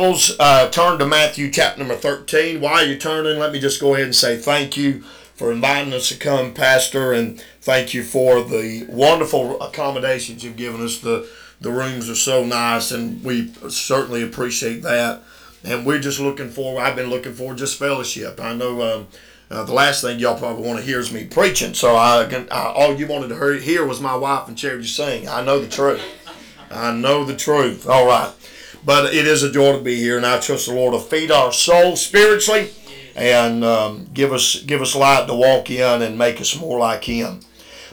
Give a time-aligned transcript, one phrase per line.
[0.00, 2.60] Uh, turn to Matthew chapter number 13.
[2.60, 5.00] While you're turning, let me just go ahead and say thank you
[5.34, 10.82] for inviting us to come, Pastor, and thank you for the wonderful accommodations you've given
[10.82, 11.00] us.
[11.00, 11.28] The,
[11.60, 15.22] the rooms are so nice, and we certainly appreciate that.
[15.64, 18.38] And we're just looking forward, I've been looking forward just fellowship.
[18.40, 19.08] I know um,
[19.50, 22.22] uh, the last thing y'all probably want to hear is me preaching, so I,
[22.52, 25.26] I all you wanted to hear was my wife and Charity sing.
[25.26, 26.00] I know the truth.
[26.70, 27.88] I know the truth.
[27.88, 28.32] All right.
[28.88, 31.30] But it is a joy to be here, and I trust the Lord to feed
[31.30, 32.70] our souls spiritually
[33.14, 37.04] and um, give us give us light to walk in and make us more like
[37.04, 37.40] Him.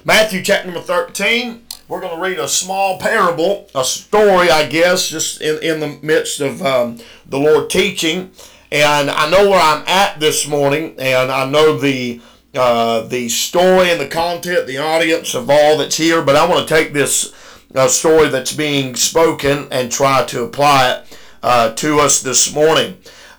[0.06, 1.66] Matthew chapter number 13.
[1.90, 6.00] We're going to read a small parable, a story, I guess, just in, in the
[6.02, 8.32] midst of um, the Lord teaching.
[8.72, 12.22] And I know where I'm at this morning, and I know the
[12.56, 16.22] uh, the story and the content, the audience of all that's here.
[16.22, 17.34] But I want to take this
[17.74, 22.98] a story that's being spoken and try to apply it uh, to us this morning.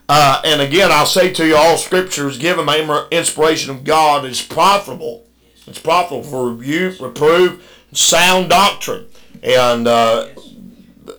[0.09, 4.25] Uh, and again, I'll say to you, all scripture is given by inspiration of God
[4.25, 5.27] is profitable.
[5.67, 9.06] It's profitable for rebuke, reproof, sound doctrine.
[9.42, 10.28] And uh,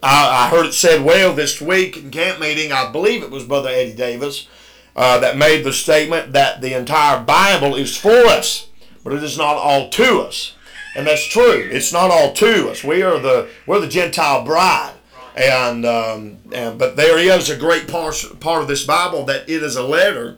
[0.01, 2.71] I, I, heard it said well this week in camp meeting.
[2.71, 4.47] I believe it was Brother Eddie Davis
[4.95, 8.69] uh, that made the statement that the entire Bible is for us,
[9.03, 10.56] but it is not all to us
[10.97, 11.69] and that's true.
[11.71, 12.83] It's not all to us.
[12.83, 14.95] We are the we're the Gentile bride,
[15.35, 19.61] and um, and but there is a great part part of this Bible that it
[19.61, 20.37] is a letter,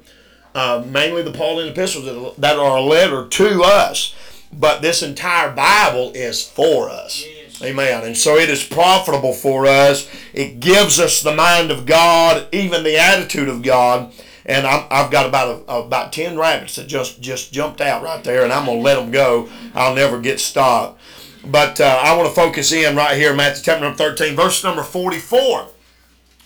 [0.53, 4.13] uh, mainly the Pauline epistles that are a letter to us.
[4.51, 7.23] But this entire Bible is for us.
[7.61, 8.03] Amen.
[8.03, 10.09] And so it is profitable for us.
[10.33, 14.11] It gives us the mind of God, even the attitude of God
[14.49, 18.23] and i have got about a, about ten rabbits that just just jumped out right
[18.23, 19.47] there, and I'm gonna let them go.
[19.75, 20.99] I'll never get stopped.
[21.45, 24.83] But uh, I want to focus in right here, Matthew chapter number 13, verse number
[24.83, 25.67] 44.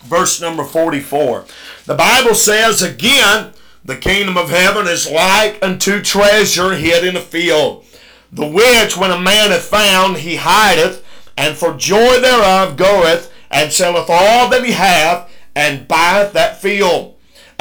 [0.04, 1.46] Verse number 44.
[1.86, 7.22] The Bible says again, the kingdom of heaven is like unto treasure hid in a
[7.22, 7.86] field,
[8.32, 11.04] the which when a man hath found, he hideth,
[11.38, 17.13] and for joy thereof goeth and selleth all that he hath, and buyeth that field.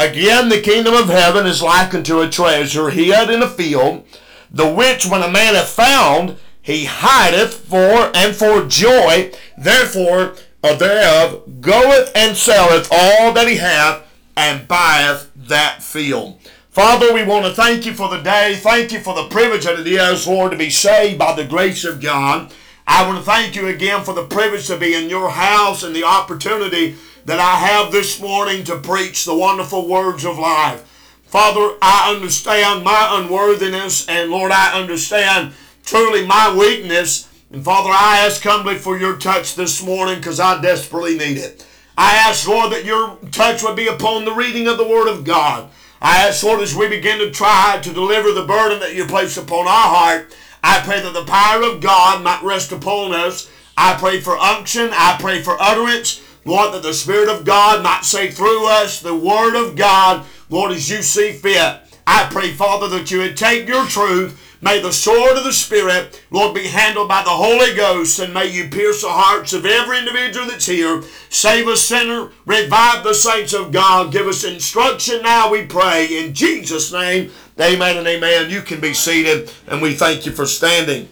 [0.02, 4.04] Again, the kingdom of heaven is like unto a treasure hid in a field,
[4.50, 11.60] the which when a man hath found, he hideth for and for joy, therefore thereof
[11.60, 14.02] goeth and selleth all that he hath,
[14.36, 16.36] and buyeth that field.
[16.70, 18.56] Father, we want to thank you for the day.
[18.56, 21.84] Thank you for the privilege that it is, Lord, to be saved by the grace
[21.84, 22.52] of God.
[22.88, 25.94] I want to thank you again for the privilege to be in your house and
[25.94, 30.88] the opportunity that I have this morning to preach the wonderful words of life.
[31.24, 37.28] Father, I understand my unworthiness, and Lord, I understand truly my weakness.
[37.50, 41.66] And Father, I ask humbly for your touch this morning because I desperately need it.
[41.96, 45.24] I ask, Lord, that your touch would be upon the reading of the Word of
[45.24, 45.70] God.
[46.00, 49.36] I ask, Lord, as we begin to try to deliver the burden that you place
[49.36, 53.50] upon our heart, I pray that the power of God might rest upon us.
[53.76, 54.90] I pray for unction.
[54.92, 56.22] I pray for utterance.
[56.44, 60.72] Lord, that the Spirit of God might say through us the Word of God, Lord,
[60.72, 61.80] as you see fit.
[62.06, 64.38] I pray, Father, that you would take your truth.
[64.60, 68.46] May the sword of the Spirit, Lord, be handled by the Holy Ghost, and may
[68.46, 71.02] you pierce the hearts of every individual that's here.
[71.30, 74.12] Save a sinner, revive the saints of God.
[74.12, 76.06] Give us instruction now, we pray.
[76.06, 78.50] In Jesus' name, amen and amen.
[78.50, 81.08] You can be seated, and we thank you for standing.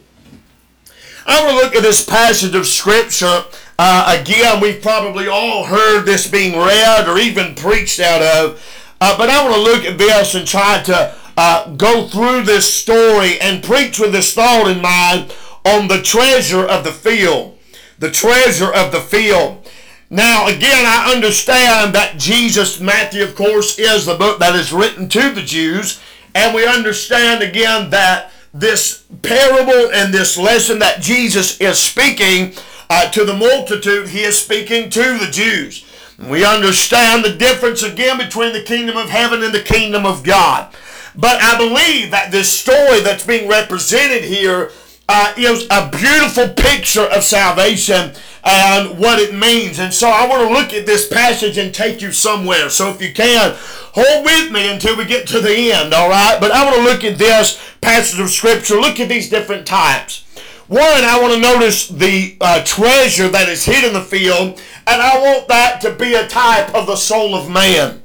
[1.26, 3.44] I want to look at this passage of Scripture
[3.82, 8.62] uh, again, we've probably all heard this being read or even preached out of.
[9.00, 12.74] Uh, but I want to look at this and try to uh, go through this
[12.74, 17.58] story and preach with this thought in mind on the treasure of the field.
[17.98, 19.66] The treasure of the field.
[20.10, 25.08] Now, again, I understand that Jesus, Matthew, of course, is the book that is written
[25.08, 26.02] to the Jews.
[26.34, 32.52] And we understand again that this parable and this lesson that Jesus is speaking
[32.90, 35.86] uh, to the multitude, he is speaking to the Jews.
[36.18, 40.74] We understand the difference again between the kingdom of heaven and the kingdom of God.
[41.16, 44.72] But I believe that this story that's being represented here
[45.08, 48.12] uh, is a beautiful picture of salvation
[48.44, 49.78] and what it means.
[49.78, 52.70] And so I want to look at this passage and take you somewhere.
[52.70, 56.38] So if you can, hold with me until we get to the end, all right?
[56.40, 60.24] But I want to look at this passage of Scripture, look at these different types.
[60.70, 65.02] One, I want to notice the uh, treasure that is hid in the field, and
[65.02, 68.00] I want that to be a type of the soul of man.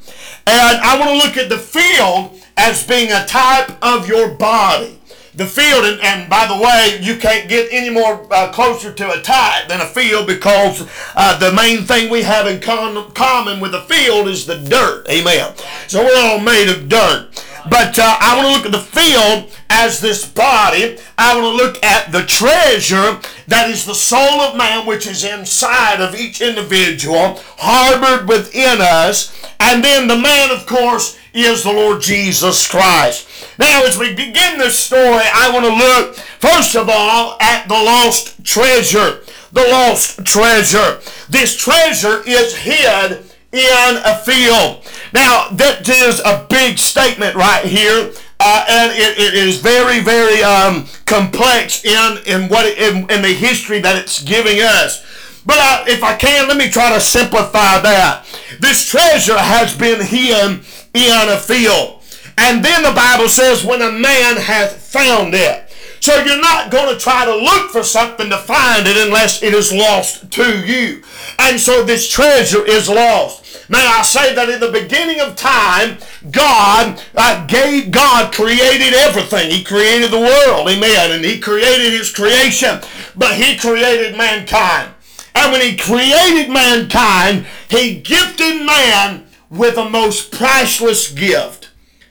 [0.48, 5.00] And I want to look at the field as being a type of your body.
[5.36, 9.12] the field, and, and, by the way, you can't get any more uh, closer to
[9.12, 13.60] a type than a field because uh, the main thing we have in con- common
[13.60, 15.06] with a field is the dirt.
[15.10, 15.54] Amen.
[15.88, 17.30] So we're all made of dirt.
[17.70, 20.98] But uh, I want to look at the field as this body.
[21.18, 25.24] I want to look at the treasure that is the soul of man, which is
[25.24, 29.34] inside of each individual, harbored within us.
[29.60, 33.28] And then the man, of course, is the Lord Jesus Christ.
[33.58, 37.74] Now, as we begin this story, I want to look, first of all, at the
[37.74, 39.22] lost treasure.
[39.52, 41.00] The lost treasure.
[41.30, 44.84] This treasure is hid in a field.
[45.14, 48.12] Now, that is a big statement right here.
[48.38, 53.34] Uh, and it, it is very, very um, complex in, in what in, in the
[53.34, 55.06] history that it's giving us.
[55.46, 58.26] But uh, if I can, let me try to simplify that.
[58.60, 62.02] This treasure has been hidden in a field.
[62.38, 65.70] And then the Bible says, when a man hath found it.
[66.02, 69.54] So you're not going to try to look for something to find it unless it
[69.54, 71.02] is lost to you.
[71.40, 73.45] And so this treasure is lost.
[73.68, 75.98] May I say that in the beginning of time,
[76.30, 79.50] God uh, gave, God created everything.
[79.50, 82.80] He created the world, amen, and He created His creation,
[83.16, 84.94] but He created mankind.
[85.34, 91.70] And when He created mankind, He gifted man with a most priceless gift.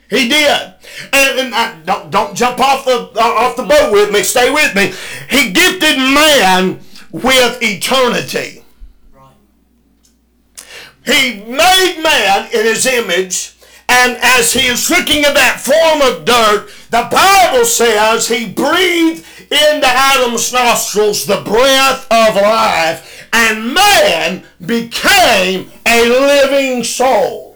[0.09, 0.73] He did.
[1.13, 4.23] And, and I, don't, don't jump off the, uh, off the boat with me.
[4.23, 4.93] Stay with me.
[5.29, 6.81] He gifted man
[7.11, 8.64] with eternity.
[11.05, 13.53] He made man in his image,
[13.87, 19.25] and as he is looking at that form of dirt, the Bible says he breathed
[19.51, 27.55] into Adam's nostrils the breath of life, and man became a living soul.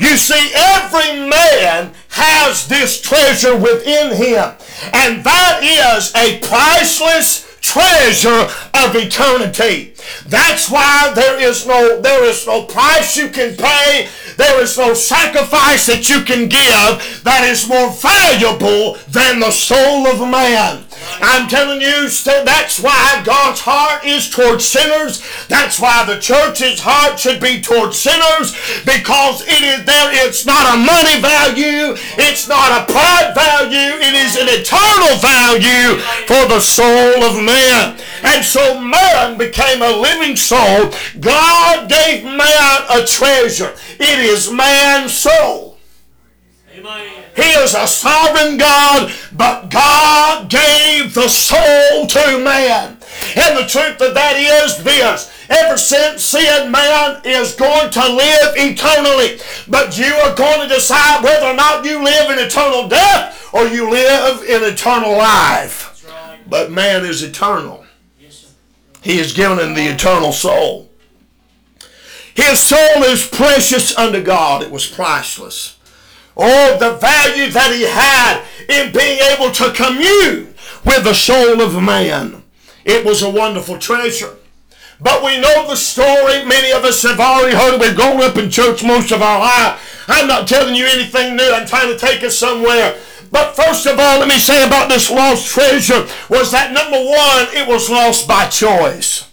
[0.00, 4.52] You see, every man has this treasure within him,
[4.94, 9.92] and that is a priceless treasure of eternity.
[10.26, 14.08] That's why there is no there is no price you can pay.
[14.36, 20.06] There is no sacrifice that you can give that is more valuable than the soul
[20.06, 20.87] of man.
[21.20, 25.22] I'm telling you, that's why God's heart is towards sinners.
[25.48, 28.54] That's why the church's heart should be towards sinners
[28.84, 30.10] because it is there.
[30.26, 31.98] It's not a money value.
[32.18, 33.98] It's not a pride value.
[33.98, 37.98] It is an eternal value for the soul of man.
[38.22, 40.92] And so man became a living soul.
[41.20, 43.74] God gave man a treasure.
[43.98, 45.78] It is man's soul.
[46.74, 47.27] Amen.
[47.38, 52.98] He is a sovereign God, but God gave the soul to man.
[53.36, 55.32] And the truth of that is this.
[55.48, 59.38] Ever since sin, man is going to live eternally.
[59.68, 63.68] But you are going to decide whether or not you live in eternal death or
[63.68, 66.04] you live in eternal life.
[66.48, 67.86] But man is eternal.
[69.00, 70.90] He is given him the eternal soul.
[72.34, 74.64] His soul is precious unto God.
[74.64, 75.77] It was priceless.
[76.38, 80.54] Oh, the value that he had in being able to commune
[80.84, 82.42] with the soul of man.
[82.84, 84.36] It was a wonderful treasure.
[85.00, 86.44] But we know the story.
[86.44, 87.80] Many of us have already heard it.
[87.80, 90.04] We've grown up in church most of our life.
[90.08, 91.50] I'm not telling you anything new.
[91.52, 92.98] I'm trying to take us somewhere.
[93.30, 97.46] But first of all, let me say about this lost treasure was that number one,
[97.54, 99.27] it was lost by choice.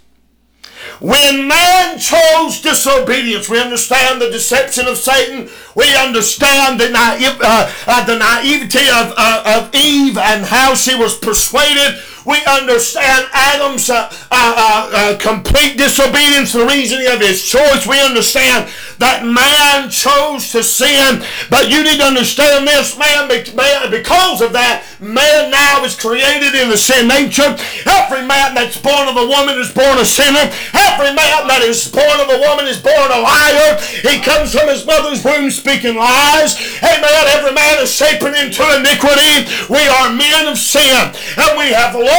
[0.99, 5.49] When man chose disobedience, we understand the deception of Satan.
[5.75, 10.95] We understand the, naive, uh, uh, the naivety of, uh, of Eve and how she
[10.95, 17.45] was persuaded we understand Adam's uh, uh, uh, uh, complete disobedience, the reasoning of his
[17.45, 17.85] choice.
[17.85, 21.21] We understand that man chose to sin.
[21.53, 26.73] But you need to understand this, man, because of that, man now is created in
[26.73, 27.53] the sin nature.
[27.85, 30.49] Every man that's born of a woman is born a sinner.
[30.73, 33.77] Every man that is born of a woman is born a liar.
[34.01, 36.57] He comes from his mother's womb speaking lies.
[36.81, 37.25] Amen.
[37.37, 39.45] Every man is shapen into iniquity.
[39.69, 41.13] We are men of sin.
[41.37, 42.14] And we have lost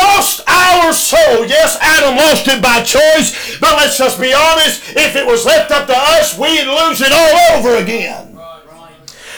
[0.47, 1.47] our soul.
[1.47, 4.83] Yes, Adam lost it by choice, but let's just be honest.
[4.97, 8.36] If it was left up to us, we'd lose it all over again.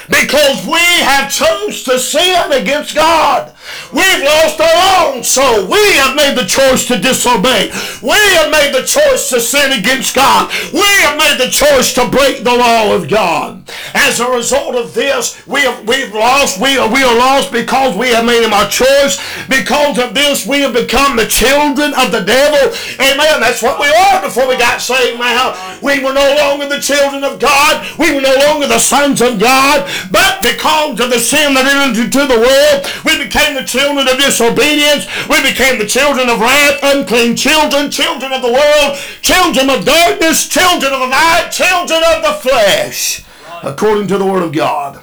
[0.08, 3.54] Because we have chose to sin against God.
[3.92, 5.68] We've lost our own soul.
[5.68, 7.70] We have made the choice to disobey.
[8.02, 10.50] We have made the choice to sin against God.
[10.72, 13.68] We have made the choice to break the law of God.
[13.94, 16.60] As a result of this, we have we've lost.
[16.60, 19.20] We are we are lost because we have made our choice.
[19.48, 22.72] Because of this, we have become the children of the devil.
[23.00, 23.40] Amen.
[23.40, 25.18] That's what we are before we got saved.
[25.18, 27.84] Now we were no longer the children of God.
[27.98, 29.88] We were no longer the sons of God.
[30.10, 34.18] But because of the sin that entered into the world, we became the children of
[34.18, 35.06] disobedience.
[35.28, 40.48] We became the children of wrath, unclean children, children of the world, children of darkness,
[40.48, 43.24] children of the night, children of the flesh
[43.62, 45.02] according to the Word of God.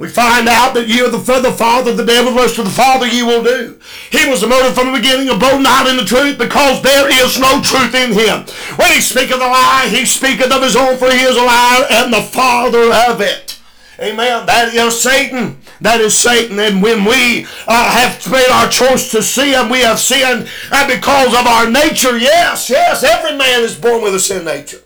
[0.00, 3.06] We find out that you are the, the father of the devil, of the father
[3.06, 3.78] you will do.
[4.08, 7.38] He was the motive from the beginning, abode not in the truth, because there is
[7.38, 8.48] no truth in him.
[8.80, 11.84] When he speaketh a lie, he speaketh of his own, for he is a liar
[11.90, 13.60] and the father of it.
[14.00, 14.46] Amen.
[14.46, 15.60] That is Satan.
[15.82, 16.58] That is Satan.
[16.58, 21.38] And when we uh, have made our choice to sin, we have sinned and because
[21.38, 22.16] of our nature.
[22.16, 24.80] Yes, yes, every man is born with a sin nature.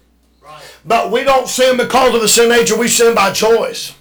[0.85, 2.77] But we don't sin because of the sin nature.
[2.77, 3.95] We sin by choice.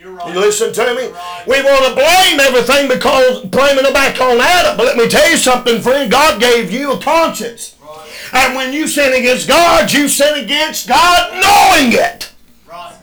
[0.00, 0.06] Yes, sir.
[0.06, 0.34] You're right.
[0.34, 1.08] You listen to me?
[1.08, 1.44] right.
[1.46, 4.76] We want to blame everything because blaming it back on Adam.
[4.76, 6.10] But let me tell you something, friend.
[6.10, 7.76] God gave you a conscience.
[7.82, 8.10] Right.
[8.32, 12.32] And when you sin against God, you sin against God knowing it.
[12.68, 12.96] Right.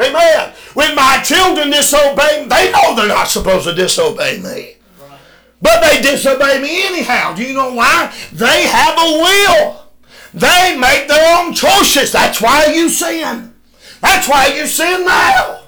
[0.00, 0.52] Amen.
[0.74, 4.76] When my children disobey me, they know they're not supposed to disobey me.
[5.62, 7.34] But they disobey me anyhow.
[7.34, 8.12] Do you know why?
[8.32, 9.84] They have a will.
[10.34, 12.12] They make their own choices.
[12.12, 13.54] That's why you sin.
[14.02, 15.63] That's why you sin now.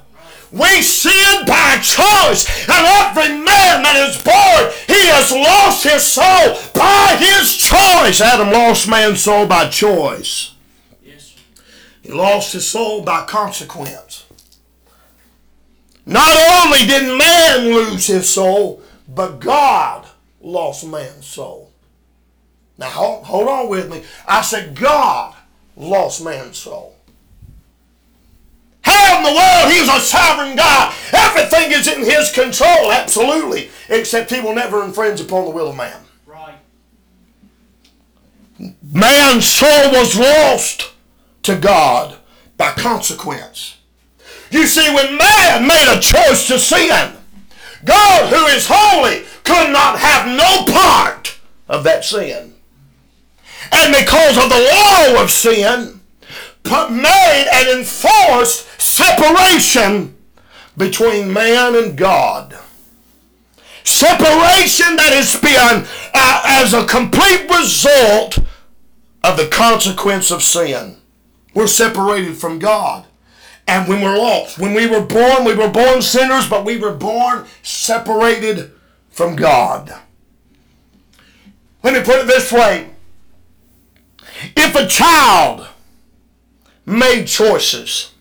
[0.57, 2.47] We sin by choice.
[2.69, 8.21] And every man that is born, he has lost his soul by his choice.
[8.23, 10.55] Adam lost man's soul by choice.
[11.05, 11.35] Yes.
[12.03, 14.25] He lost his soul by consequence.
[16.07, 20.07] Not only did man lose his soul, but God
[20.41, 21.73] lost man's soul.
[22.79, 24.05] Now hold, hold on with me.
[24.27, 25.35] I said God
[25.77, 26.96] lost man's soul.
[28.87, 29.73] How in the world?
[29.73, 30.95] He's a sovereign God.
[31.13, 33.71] Everything is in his control, absolutely.
[33.89, 36.01] Except he will never infringe upon the will of man.
[36.25, 36.55] Right.
[38.93, 40.93] Man's soul was lost
[41.43, 42.17] to God
[42.57, 43.79] by consequence.
[44.53, 47.17] You see, when man made a choice to sin,
[47.85, 52.55] God, who is holy, could not have no part of that sin.
[53.73, 55.96] And because of the law of sin,
[56.91, 60.17] made and enforced separation
[60.77, 62.57] between man and God.
[63.85, 68.39] Separation that has been uh, as a complete result
[69.23, 70.97] of the consequence of sin.
[71.55, 73.07] We're separated from God.
[73.69, 76.95] And when we're lost, when we were born, we were born sinners, but we were
[76.95, 78.73] born separated
[79.11, 79.93] from God.
[81.83, 82.91] Let me put it this way
[84.57, 85.67] if a child
[86.87, 88.13] made choices,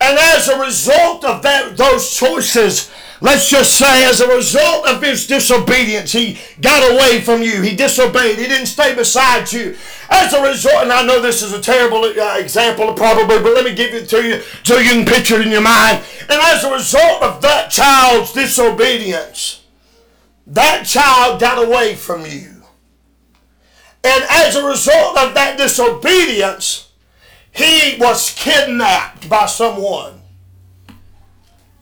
[0.00, 5.00] and as a result of that, those choices, let's just say, as a result of
[5.02, 7.62] his disobedience, he got away from you.
[7.62, 8.38] He disobeyed.
[8.38, 9.76] He didn't stay beside you.
[10.10, 13.64] As a result, and I know this is a terrible uh, example, probably, but let
[13.64, 16.04] me give it to you so you can picture it in your mind.
[16.28, 19.62] And as a result of that child's disobedience,
[20.48, 22.50] that child got away from you.
[24.02, 26.83] And as a result of that disobedience,
[27.54, 30.20] he was kidnapped by someone.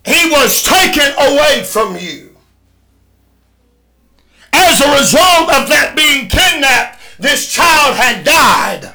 [0.04, 2.36] He was taken away from you.
[4.52, 8.92] As a result of that being kidnapped, this child had died.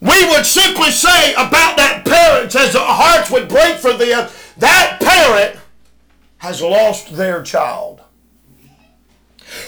[0.00, 4.98] We would simply say about that parent, as our hearts would break for them, that
[5.00, 5.58] parent
[6.38, 8.02] has lost their child.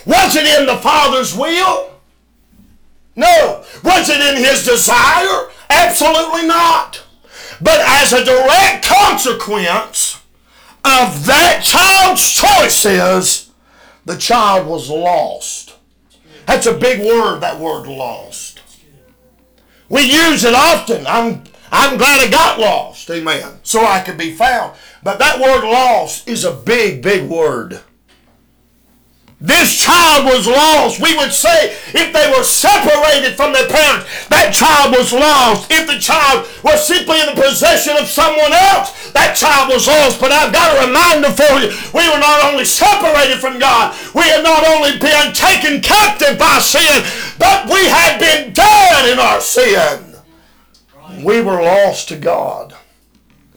[0.05, 1.98] Was it in the Father's will?
[3.19, 3.65] No.
[3.83, 5.51] Was it in his desire?
[5.69, 7.03] Absolutely not.
[7.61, 10.23] But as a direct consequence
[10.85, 13.51] of that child's choices,
[14.05, 15.77] the child was lost.
[16.47, 18.61] That's a big word, that word lost.
[19.89, 21.05] We use it often.
[21.07, 24.77] I'm, I'm glad I got lost, amen, so I could be found.
[25.03, 27.81] But that word lost is a big, big word.
[29.41, 31.01] This child was lost.
[31.01, 35.71] We would say if they were separated from their parents, that child was lost.
[35.71, 40.19] If the child was simply in the possession of someone else, that child was lost.
[40.19, 41.71] But I've got a reminder for you.
[41.95, 46.59] We were not only separated from God, we had not only been taken captive by
[46.59, 47.07] sin,
[47.39, 50.17] but we had been dead in our sin.
[51.23, 52.75] We were lost to God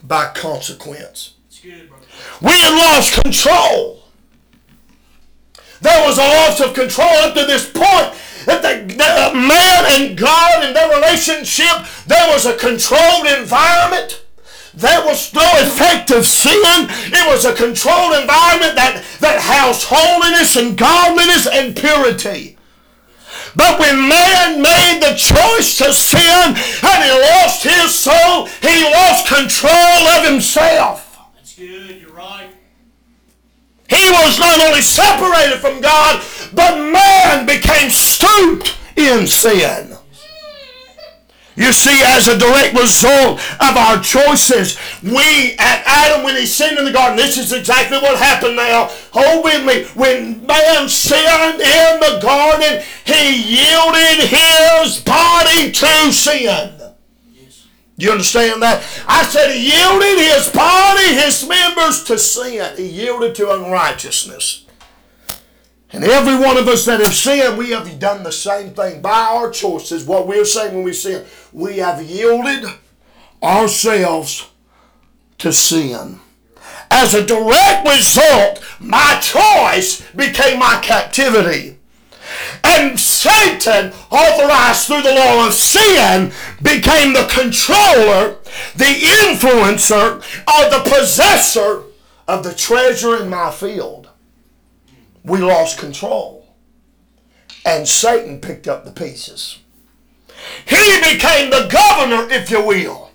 [0.04, 1.34] by consequence.
[2.40, 4.00] We had lost control.
[5.82, 8.14] There was a loss of control up to this point
[8.46, 14.24] that the, the uh, man and God and their relationship there was a controlled environment.
[14.74, 16.88] There was no effective sin.
[17.12, 22.58] It was a controlled environment that, that housed holiness and godliness and purity.
[23.56, 29.28] But when man made the choice to sin and he lost his soul, he lost
[29.28, 31.20] control of himself.
[31.36, 32.02] That's good.
[32.02, 32.50] You're right.
[33.92, 39.98] He was not only separated from God, but man became stooped in sin.
[41.58, 46.78] You see, as a direct result of our choices, we, at Adam, when he sinned
[46.78, 48.90] in the garden, this is exactly what happened now.
[49.12, 49.84] Hold with me.
[50.00, 56.81] When man sinned in the garden, he yielded his body to sin.
[58.01, 58.84] You understand that?
[59.08, 62.75] I said he yielded his body, his members to sin.
[62.75, 64.65] He yielded to unrighteousness.
[65.91, 69.27] And every one of us that have sinned, we have done the same thing by
[69.29, 70.03] our choices.
[70.03, 72.65] What we're saying when we sin, we have yielded
[73.43, 74.50] ourselves
[75.38, 76.20] to sin.
[76.89, 81.77] As a direct result, my choice became my captivity.
[82.64, 88.38] And Satan, authorized through the law of sin, became the controller,
[88.76, 88.86] the
[89.26, 91.84] influencer, or the possessor
[92.28, 94.10] of the treasure in my field.
[95.24, 96.48] We lost control.
[97.66, 99.60] And Satan picked up the pieces.
[100.66, 103.12] He became the governor, if you will,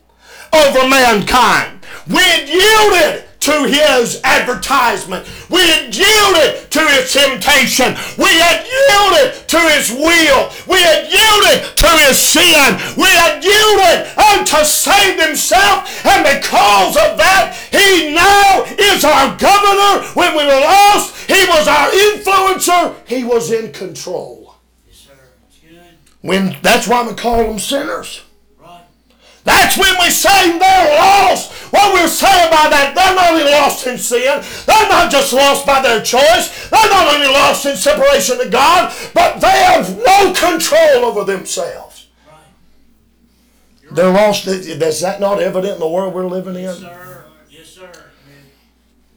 [0.53, 1.81] over mankind.
[2.07, 5.25] We yielded to his advertisement.
[5.49, 7.95] We had yielded to his temptation.
[8.19, 10.51] We had yielded to his will.
[10.67, 12.75] We had yielded to his sin.
[12.99, 15.87] We had yielded unto save himself.
[16.05, 20.05] And because of that, he now is our governor.
[20.15, 22.97] When we were lost, he was our influencer.
[23.07, 24.57] He was in control.
[24.89, 25.13] Yes, sir.
[25.43, 25.81] That's good.
[26.21, 28.26] When that's why we call them sinners.
[29.47, 31.53] That's when we say they're lost.
[31.73, 35.65] What we're saying by that, they're not only lost in sin, they're not just lost
[35.65, 40.33] by their choice, they're not only lost in separation to God, but they have no
[40.33, 42.09] control over themselves.
[42.27, 43.95] Right.
[43.95, 44.49] They're lost.
[44.49, 46.83] Is that not evident in the world we're living Yes, in?
[46.83, 47.25] sir.
[47.49, 47.93] Yes, sir.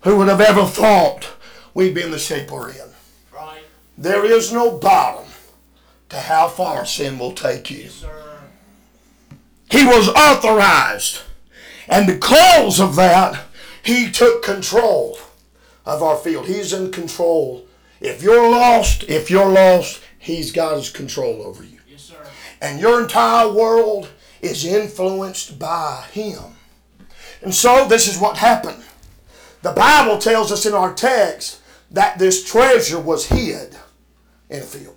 [0.04, 1.28] Who would have ever thought
[1.74, 2.90] we'd be in the shape we're in?
[3.34, 3.64] Right.
[3.98, 5.26] There is no bottom
[6.10, 7.78] to how far sin will take you.
[7.86, 8.26] Yes, sir.
[9.70, 11.22] He was authorized.
[11.88, 13.46] And because of that,
[13.84, 15.18] he took control
[15.86, 16.48] of our field.
[16.48, 17.66] He's in control.
[18.02, 21.80] If you're lost, if you're lost, he's got his control over you.
[21.88, 22.16] Yes, sir.
[22.62, 24.10] And your entire world
[24.42, 26.56] is influenced by him.
[27.42, 28.84] And so this is what happened.
[29.62, 33.76] The Bible tells us in our text that this treasure was hid
[34.50, 34.96] in a field.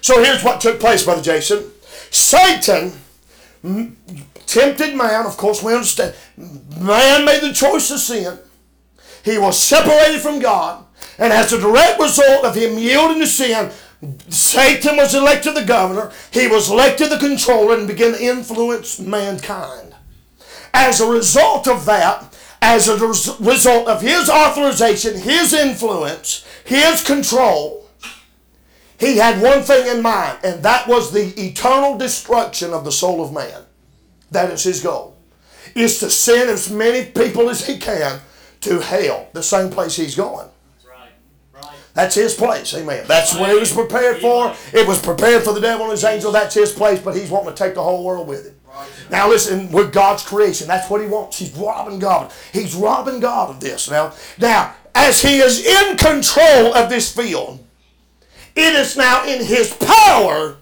[0.00, 1.70] So here's what took place, Brother Jason.
[2.10, 2.92] Satan
[3.66, 3.94] Mm,
[4.46, 6.14] tempted man, of course, we understand.
[6.36, 8.38] Man made the choice of sin.
[9.24, 10.84] He was separated from God.
[11.18, 13.72] And as a direct result of him yielding to sin,
[14.28, 16.12] Satan was elected the governor.
[16.30, 19.94] He was elected the controller and began to influence mankind.
[20.72, 27.02] As a result of that, as a res- result of his authorization, his influence, his
[27.02, 27.85] control,
[28.98, 33.22] he had one thing in mind, and that was the eternal destruction of the soul
[33.22, 33.62] of man.
[34.30, 35.16] That is his goal.
[35.74, 38.20] Is to send as many people as he can
[38.62, 40.48] to hell, the same place he's going.
[40.88, 41.10] Right.
[41.54, 41.76] Right.
[41.92, 43.04] That's his place, amen.
[43.06, 44.54] That's what it was prepared for.
[44.72, 46.32] It was prepared for the devil and his angel.
[46.32, 48.54] That's his place, but he's wanting to take the whole world with him.
[49.10, 51.38] Now listen, with God's creation, that's what he wants.
[51.38, 52.32] He's robbing God.
[52.52, 53.90] He's robbing God of this.
[53.90, 57.65] Now, now, as he is in control of this field,
[58.56, 60.56] it is now in his power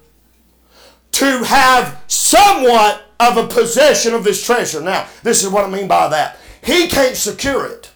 [1.13, 4.81] to have somewhat of a possession of this treasure.
[4.81, 6.39] Now, this is what I mean by that.
[6.63, 7.93] He can't secure it.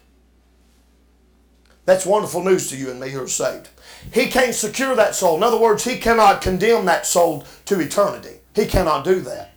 [1.85, 3.71] That's wonderful news to you and me who are saved.
[4.13, 5.37] He can't secure that soul.
[5.37, 8.41] In other words, he cannot condemn that soul to eternity.
[8.55, 9.53] He cannot do that.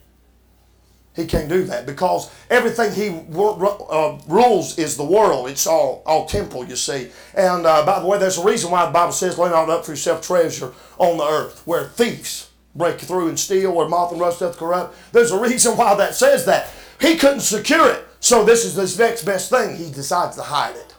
[1.13, 5.49] He can't do that because everything he uh, rules is the world.
[5.49, 7.09] It's all all temporal, you see.
[7.33, 9.85] And uh, by the way, there's a reason why the Bible says, "Lay not up
[9.85, 14.21] for yourself treasure on the earth, where thieves break through and steal, where moth and
[14.21, 16.69] rust doth corrupt." There's a reason why that says that.
[17.01, 19.75] He couldn't secure it, so this is his next best thing.
[19.75, 20.95] He decides to hide it.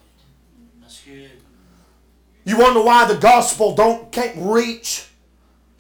[0.81, 1.31] That's good.
[2.45, 5.07] You wonder why the gospel don't can't reach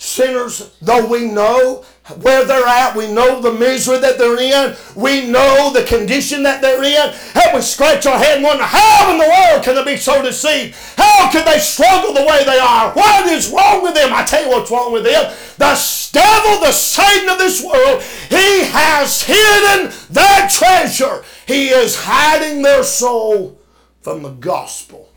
[0.02, 1.84] sinners, though we know
[2.20, 6.60] where they're at, we know the misery that they're in, we know the condition that
[6.60, 9.94] they're in, and we scratch our head and wonder, how in the world can they
[9.94, 10.74] be so deceived?
[10.96, 12.92] How can they struggle the way they are?
[12.92, 14.12] What is wrong with them?
[14.12, 15.32] I tell you what's wrong with them.
[15.58, 21.22] The devil, the Satan of this world, he has hidden their treasure.
[21.46, 23.60] He is hiding their soul
[24.00, 25.10] from the gospel.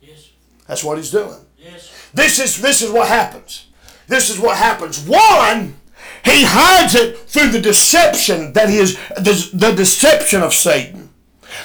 [0.00, 0.30] Yes.
[0.66, 1.38] That's what he's doing.
[1.56, 1.92] Yes.
[2.12, 3.68] This is this is what happens.
[4.06, 5.06] This is what happens.
[5.06, 5.76] One,
[6.24, 11.10] he hides it through the deception that he is the, the deception of Satan.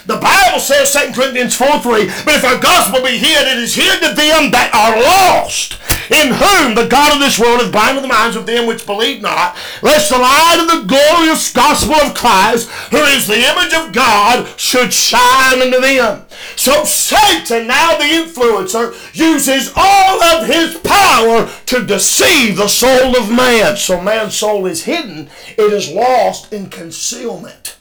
[0.05, 3.75] The Bible says, 2 Corinthians 4 3, but if our gospel be hid, it is
[3.75, 8.03] hid to them that are lost, in whom the God of this world is blinded
[8.03, 12.15] the minds of them which believe not, lest the light of the glorious gospel of
[12.15, 16.25] Christ, who is the image of God, should shine unto them.
[16.55, 23.31] So Satan, now the influencer, uses all of his power to deceive the soul of
[23.31, 23.77] man.
[23.77, 27.77] So man's soul is hidden, it is lost in concealment.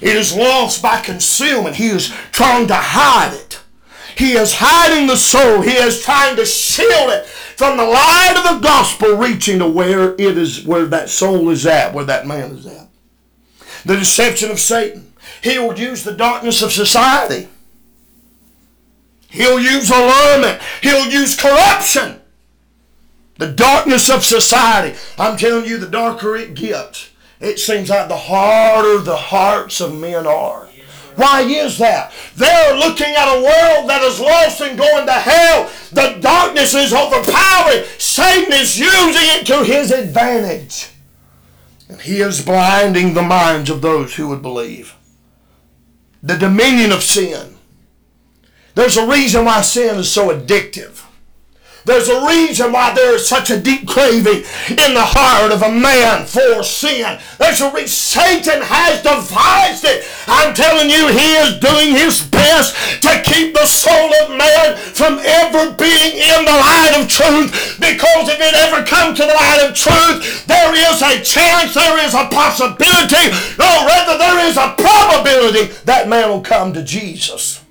[0.00, 1.76] It is lost by concealment.
[1.76, 3.60] He is trying to hide it.
[4.16, 5.60] He is hiding the soul.
[5.60, 10.14] He is trying to shield it from the light of the gospel reaching to where
[10.14, 12.88] it is, where that soul is at, where that man is at.
[13.84, 15.12] The deception of Satan.
[15.42, 17.48] He will use the darkness of society.
[19.28, 20.62] He'll use allurement.
[20.82, 22.20] He'll use corruption.
[23.36, 24.98] The darkness of society.
[25.18, 29.94] I'm telling you, the darker it gets, it seems like the harder the hearts of
[29.94, 30.65] men are.
[31.16, 32.12] Why is that?
[32.36, 35.70] They're looking at a world that is lost and going to hell.
[35.90, 37.84] The darkness is overpowering.
[37.98, 40.90] Satan is using it to his advantage.
[41.88, 44.94] And he is blinding the minds of those who would believe.
[46.22, 47.56] The dominion of sin.
[48.74, 51.05] There's a reason why sin is so addictive.
[51.86, 54.42] There's a reason why there is such a deep craving
[54.74, 57.22] in the heart of a man for sin.
[57.38, 60.02] There's a reason Satan has devised it.
[60.26, 62.74] I'm telling you, he is doing his best
[63.06, 67.78] to keep the soul of man from ever being in the light of truth.
[67.78, 72.02] Because if it ever comes to the light of truth, there is a chance, there
[72.02, 73.30] is a possibility,
[73.62, 77.62] no, rather there is a probability that man will come to Jesus.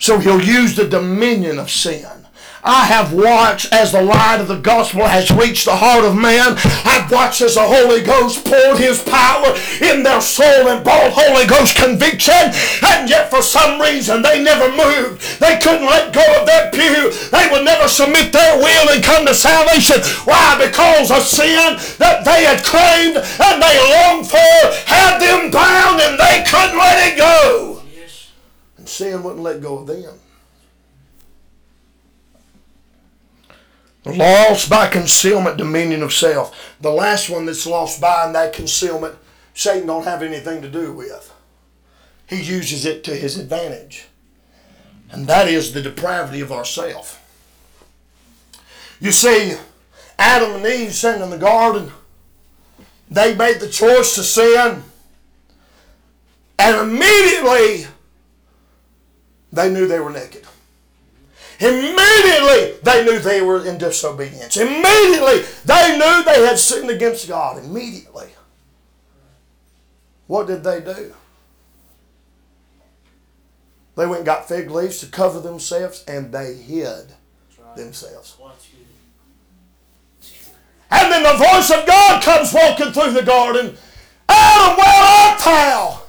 [0.00, 2.21] So he'll use the dominion of sin.
[2.64, 6.54] I have watched as the light of the gospel has reached the heart of man.
[6.86, 9.50] I've watched as the Holy Ghost poured his power
[9.82, 12.54] in their soul and brought Holy Ghost conviction.
[12.86, 15.42] And yet for some reason they never moved.
[15.42, 17.10] They couldn't let go of their pew.
[17.34, 19.98] They would never submit their will and come to salvation.
[20.22, 20.54] Why?
[20.62, 24.54] Because of sin that they had claimed and they longed for
[24.86, 27.82] had them bound and they couldn't let it go.
[27.90, 28.30] Yes.
[28.78, 30.21] And sin wouldn't let go of them.
[34.04, 36.74] Lost by concealment, dominion of self.
[36.80, 39.16] The last one that's lost by in that concealment,
[39.54, 41.32] Satan don't have anything to do with.
[42.26, 44.06] He uses it to his advantage.
[45.10, 47.18] And that is the depravity of ourself.
[49.00, 49.54] You see,
[50.18, 51.92] Adam and Eve sinned in the garden.
[53.10, 54.82] They made the choice to sin.
[56.58, 57.86] And immediately
[59.52, 60.46] they knew they were naked.
[61.60, 64.56] Immediately they knew they were in disobedience.
[64.56, 67.62] Immediately they knew they had sinned against God.
[67.64, 68.28] Immediately.
[70.26, 71.14] What did they do?
[73.96, 77.12] They went and got fig leaves to cover themselves and they hid
[77.76, 78.36] themselves.
[80.90, 83.76] And then the voice of God comes walking through the garden.
[84.28, 86.02] Adam, where art thou?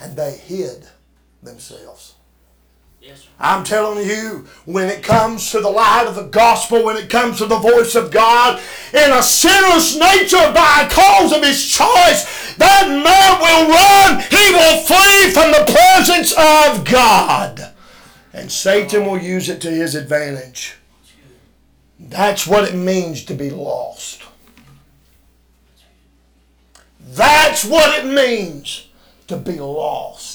[0.00, 0.86] And they hid
[1.42, 2.14] themselves.
[3.40, 7.38] I'm telling you, when it comes to the light of the gospel, when it comes
[7.38, 8.60] to the voice of God,
[8.92, 14.82] in a sinner's nature by cause of his choice, that man will run, he will
[14.84, 17.72] flee from the presence of God.
[18.32, 20.74] And Satan will use it to his advantage.
[22.00, 24.22] That's what it means to be lost.
[27.00, 28.88] That's what it means
[29.28, 30.27] to be lost.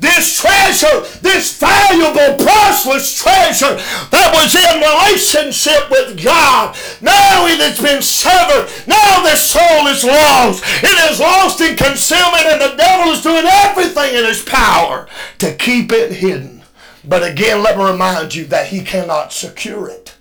[0.00, 3.76] This treasure, this valuable, priceless treasure
[4.10, 8.70] that was in relationship with God, now it has been severed.
[8.86, 10.64] Now this soul is lost.
[10.82, 15.54] It is lost in concealment, and the devil is doing everything in his power to
[15.54, 16.62] keep it hidden.
[17.04, 20.14] But again, let me remind you that he cannot secure it.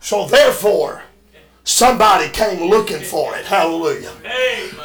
[0.00, 1.04] So therefore,
[1.64, 3.44] somebody came looking for it.
[3.46, 4.10] Hallelujah.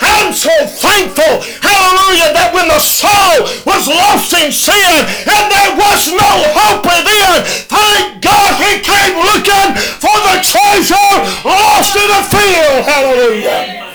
[0.02, 6.14] I'm so thankful, hallelujah, that when the soul was lost in sin and there was
[6.14, 12.86] no hope within, thank God he came looking for the treasure lost in a field.
[12.86, 13.88] Hallelujah.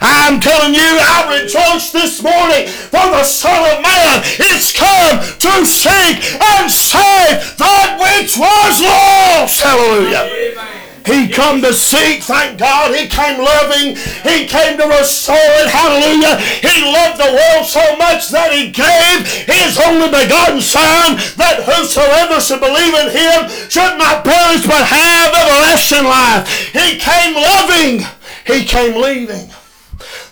[0.00, 4.22] I'm telling you, I rejoice this morning for the Son of Man
[4.54, 9.58] is come to seek and save that which was lost.
[9.60, 10.87] Hallelujah.
[11.08, 12.94] He come to seek, thank God.
[12.94, 13.96] He came loving.
[14.28, 15.72] He came to restore it.
[15.72, 16.36] Hallelujah.
[16.60, 22.40] He loved the world so much that he gave his only begotten Son, that whosoever
[22.44, 26.44] should believe in him should not perish but have everlasting life.
[26.76, 28.04] He came loving.
[28.44, 29.48] He came leaving.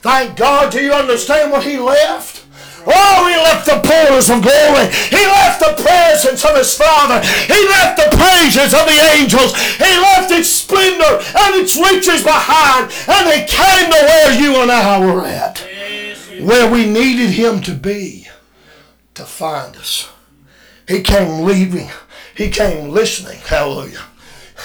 [0.05, 0.73] Thank God.
[0.73, 2.46] Do you understand what he left?
[2.87, 4.87] Oh, he left the portals of glory.
[5.11, 7.21] He left the presence of his Father.
[7.21, 9.55] He left the praises of the angels.
[9.77, 12.93] He left its splendor and its riches behind.
[13.09, 15.59] And he came to where you and I were at.
[16.41, 18.29] Where we needed him to be
[19.15, 20.09] to find us.
[20.87, 21.91] He came leaving.
[22.37, 23.39] He came listening.
[23.39, 24.03] Hallelujah.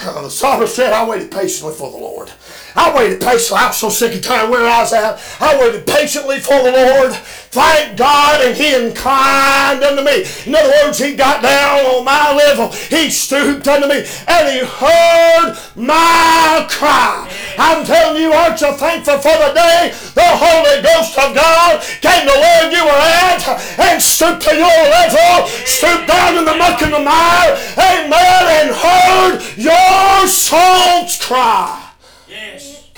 [0.03, 2.31] Uh, the psalmist said, I waited patiently for the Lord.
[2.75, 3.59] I waited patiently.
[3.59, 5.19] I was so sick and tired where I was at.
[5.39, 7.13] I waited patiently for the Lord.
[7.51, 10.23] Thank God, and He inclined unto me.
[10.45, 12.71] In other words, He got down on my level.
[12.71, 17.29] He stooped unto me, and He heard my cry.
[17.57, 22.25] I'm telling you, aren't you thankful for the day the Holy Ghost of God came
[22.27, 23.43] to where you were at
[23.79, 28.69] and stooped to your level, stooped down in the muck and the mire, amen, and
[28.71, 31.80] heard your soul's cry.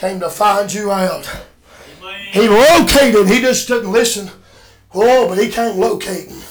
[0.04, 1.26] Came to find you out.
[2.02, 2.20] Amen.
[2.34, 3.26] He located.
[3.30, 4.30] He just didn't listen.
[4.94, 6.42] Oh, but he came locating.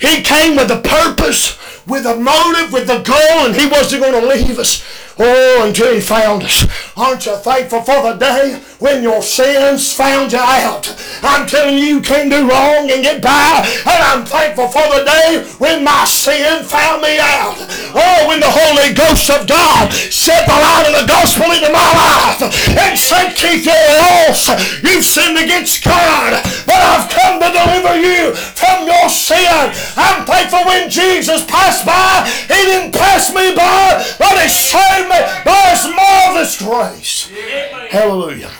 [0.00, 1.56] He came with a purpose,
[1.86, 4.82] with a motive, with a goal, and he wasn't going to leave us.
[5.18, 6.66] Oh, until he found us.
[6.96, 10.86] Aren't you thankful for the day when your sins found you out?
[11.22, 13.66] I'm telling you, you can't do wrong and get by.
[13.82, 17.58] And I'm thankful for the day when my sin found me out.
[17.98, 21.90] Oh, when the Holy Ghost of God set the light of the gospel into my
[21.98, 22.38] life
[22.78, 24.54] and said, Keith, you're lost.
[24.86, 29.74] You've sinned against God, but I've come to deliver you from your sin.
[29.98, 35.42] I'm thankful when Jesus passed by, he didn't pass me by, but he saved me
[35.44, 37.30] by his marvelous grace.
[37.32, 37.88] Amen.
[37.90, 38.50] Hallelujah.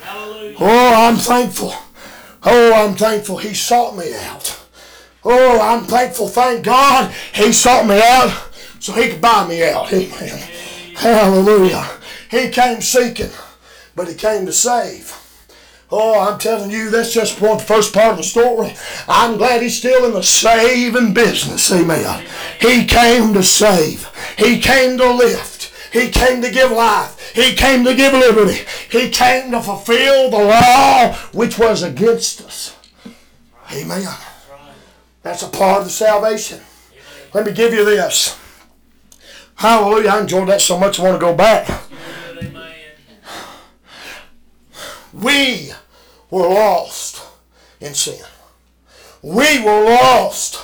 [0.00, 0.56] Hallelujah.
[0.60, 1.72] Oh, I'm thankful.
[2.42, 4.58] Oh, I'm thankful he sought me out.
[5.28, 8.30] Oh, I'm thankful, thank God, he sought me out
[8.78, 9.92] so he could buy me out.
[9.92, 10.38] Amen.
[10.94, 11.84] Hallelujah.
[12.30, 13.32] He came seeking,
[13.96, 15.12] but he came to save.
[15.90, 18.74] Oh, I'm telling you, that's just the first part of the story.
[19.08, 21.72] I'm glad he's still in the saving business.
[21.72, 22.24] Amen.
[22.60, 24.08] He came to save.
[24.38, 25.55] He came to lift.
[25.96, 27.32] He came to give life.
[27.34, 28.60] He came to give liberty.
[28.90, 32.76] He came to fulfill the law which was against us.
[33.72, 34.06] Amen.
[35.22, 36.60] That's a part of the salvation.
[37.32, 38.38] Let me give you this.
[39.54, 40.10] Hallelujah.
[40.10, 41.66] I enjoyed that so much I want to go back.
[45.14, 45.72] We
[46.30, 47.24] were lost
[47.80, 48.22] in sin.
[49.22, 50.62] We were lost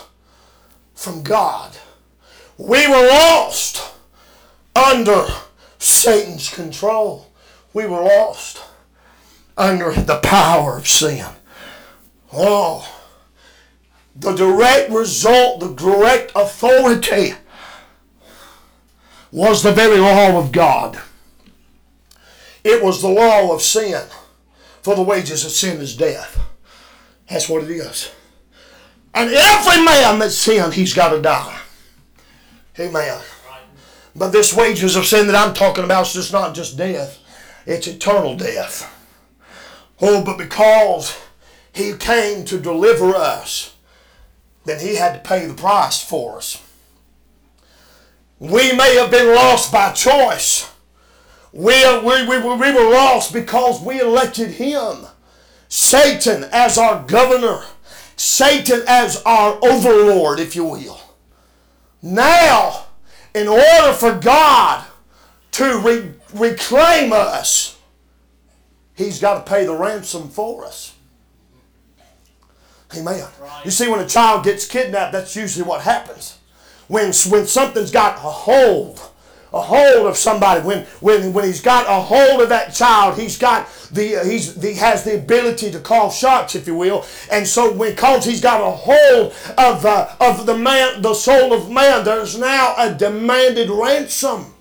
[0.95, 1.75] from God.
[2.59, 3.92] We were lost
[4.75, 5.27] under
[5.79, 7.31] Satan's control.
[7.73, 8.63] We were lost
[9.57, 11.27] under the power of sin.
[12.33, 12.89] Oh,
[14.15, 17.35] the direct result, the direct authority
[19.31, 21.01] was the very law of God.
[22.65, 24.03] It was the law of sin.
[24.83, 26.39] For the wages of sin is death.
[27.29, 28.11] That's what it is.
[29.15, 31.59] And every man that sinned, he's got to die.
[32.79, 33.21] Amen.
[34.15, 37.19] But this wages of sin that I'm talking about is just not just death,
[37.67, 38.89] it's eternal death.
[40.01, 41.19] Oh, but because
[41.73, 43.75] he came to deliver us,
[44.65, 46.63] then he had to pay the price for us.
[48.39, 50.71] We may have been lost by choice.
[51.53, 55.07] We, we, we, we were lost because we elected him.
[55.69, 57.63] Satan as our governor.
[58.17, 61.01] Satan as our overlord, if you will.
[62.03, 62.82] Now,
[63.35, 64.85] in order for God
[65.53, 67.79] to re- reclaim us,
[68.95, 70.95] He's got to pay the ransom for us.
[72.95, 73.27] Amen.
[73.41, 73.65] Right.
[73.65, 76.39] You see, when a child gets kidnapped, that's usually what happens.
[76.89, 79.01] When, when something's got a hold,
[79.53, 83.37] a hold of somebody, when, when, when he's got a hold of that child, he's
[83.37, 87.05] got the, uh, he's, he has the ability to call shots, if you will.
[87.31, 91.71] And so because he's got a hold of, uh, of the man, the soul of
[91.71, 94.55] man, there's now a demanded ransom.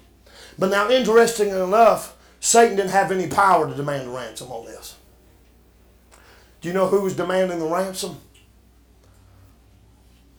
[0.60, 4.98] But now, interestingly enough, Satan didn't have any power to demand a ransom on this.
[6.60, 8.18] Do you know who was demanding the ransom?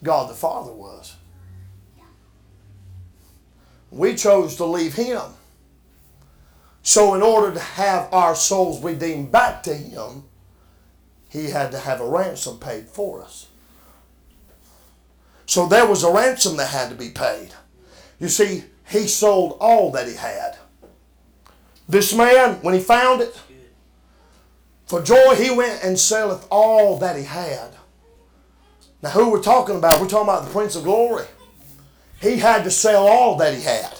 [0.03, 1.15] God the Father was.
[3.93, 5.21] We chose to leave Him.
[6.81, 10.23] So, in order to have our souls redeemed back to Him,
[11.29, 13.47] He had to have a ransom paid for us.
[15.45, 17.49] So, there was a ransom that had to be paid.
[18.19, 20.57] You see, He sold all that He had.
[21.87, 23.39] This man, when he found it,
[24.85, 27.71] for joy he went and selleth all that he had.
[29.01, 29.99] Now, who we're talking about?
[29.99, 31.25] We're talking about the Prince of Glory.
[32.23, 33.99] He had to sell all that he had.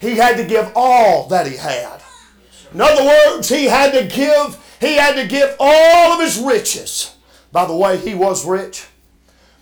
[0.00, 2.02] He had to give all that he had.
[2.74, 7.14] In other words, he had to give, he had to give all of his riches.
[7.52, 8.88] By the way, he was rich.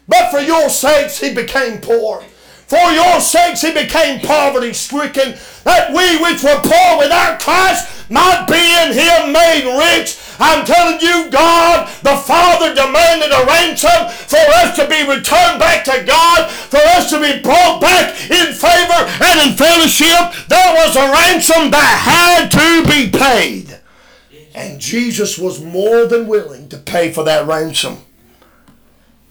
[0.08, 2.24] But for your sakes he became poor.
[2.68, 8.44] For your sakes he became poverty stricken, that we which were poor without Christ might
[8.44, 10.20] be in him made rich.
[10.38, 15.82] I'm telling you, God, the Father demanded a ransom for us to be returned back
[15.84, 20.46] to God, for us to be brought back in favor and in fellowship.
[20.48, 23.80] There was a ransom that had to be paid.
[24.54, 27.98] And Jesus was more than willing to pay for that ransom.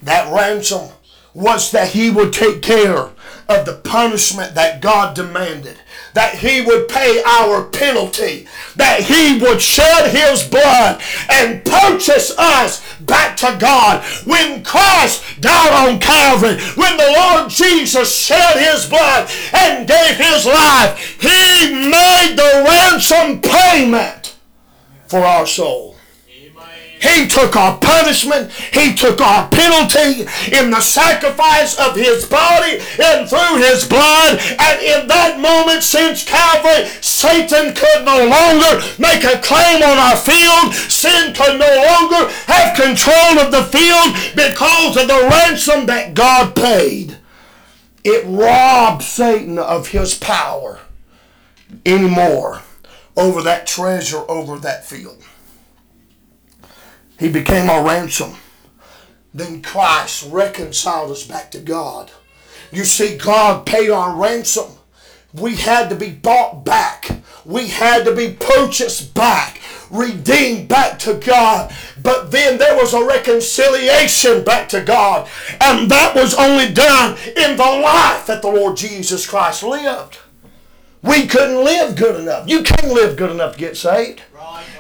[0.02, 0.90] That ransom
[1.34, 3.12] was that he would take care
[3.50, 5.78] of the punishment that God demanded.
[6.14, 8.48] That he would pay our penalty.
[8.76, 14.04] That he would shed his blood and purchase us back to God.
[14.26, 20.46] When Christ died on Calvary, when the Lord Jesus shed his blood and gave his
[20.46, 24.36] life, he made the ransom payment
[25.08, 25.97] for our soul.
[27.02, 28.52] He took our punishment.
[28.52, 34.40] He took our penalty in the sacrifice of His body and through His blood.
[34.60, 40.18] And in that moment, since Calvary, Satan could no longer make a claim on our
[40.18, 40.74] field.
[40.74, 46.56] Sin could no longer have control of the field because of the ransom that God
[46.56, 47.18] paid.
[48.04, 50.80] It robbed Satan of his power
[51.86, 52.62] anymore
[53.18, 55.24] over that treasure, over that field.
[57.20, 58.36] He became our ransom.
[59.34, 62.12] Then Christ reconciled us back to God.
[62.72, 64.72] You see, God paid our ransom.
[65.34, 67.10] We had to be bought back.
[67.46, 71.74] We had to be purchased back, redeemed back to God.
[72.02, 75.30] But then there was a reconciliation back to God.
[75.62, 80.18] And that was only done in the life that the Lord Jesus Christ lived.
[81.02, 82.50] We couldn't live good enough.
[82.50, 84.22] You can't live good enough to get saved.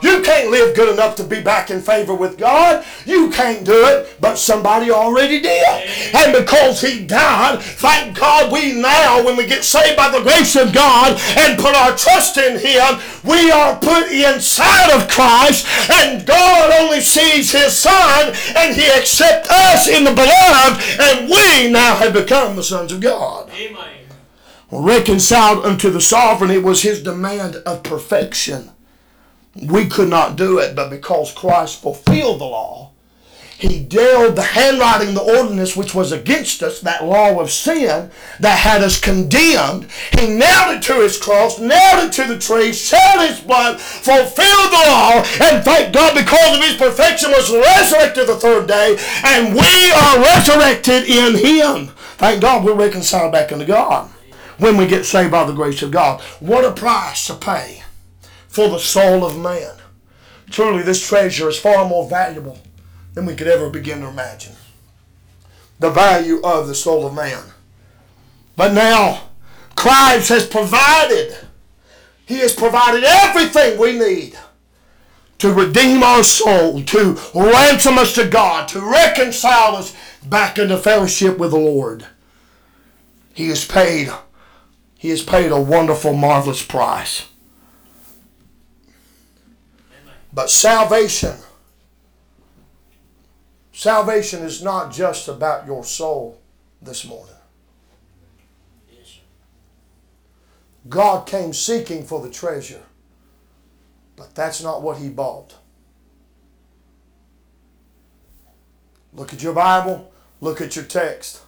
[0.01, 2.85] You can't live good enough to be back in favor with God.
[3.05, 5.89] You can't do it, but somebody already did.
[6.13, 10.55] And because He died, thank God we now, when we get saved by the grace
[10.55, 16.25] of God and put our trust in Him, we are put inside of Christ, and
[16.25, 21.95] God only sees His Son, and He accepts us in the beloved, and we now
[21.95, 23.49] have become the sons of God.
[23.51, 23.89] Amen.
[24.69, 28.71] Reconciled unto the sovereign, it was His demand of perfection.
[29.61, 32.91] We could not do it, but because Christ fulfilled the law,
[33.57, 38.59] he dealt the handwriting, the ordinance which was against us, that law of sin that
[38.59, 39.87] had us condemned.
[40.11, 44.71] He nailed it to his cross, nailed it to the tree, shed his blood, fulfilled
[44.71, 49.55] the law, and thank God because of his perfection was resurrected the third day, and
[49.55, 51.87] we are resurrected in him.
[52.17, 54.11] Thank God we're reconciled back into God
[54.59, 56.21] when we get saved by the grace of God.
[56.39, 57.81] What a price to pay
[58.57, 59.75] for the soul of man.
[60.49, 62.57] Truly, this treasure is far more valuable
[63.13, 64.55] than we could ever begin to imagine.
[65.77, 67.43] The value of the soul of man.
[68.55, 69.29] But now,
[69.75, 71.37] Christ has provided,
[72.25, 74.35] He has provided everything we need
[75.37, 81.37] to redeem our soul, to ransom us to God, to reconcile us back into fellowship
[81.37, 82.07] with the Lord.
[83.35, 84.09] He has paid,
[84.97, 87.27] He has paid a wonderful, marvelous price.
[90.37, 91.33] But salvation,
[93.71, 96.39] salvation is not just about your soul
[96.79, 97.33] this morning.
[100.87, 102.83] God came seeking for the treasure,
[104.15, 105.55] but that's not what He bought.
[109.13, 111.41] Look at your Bible, look at your text.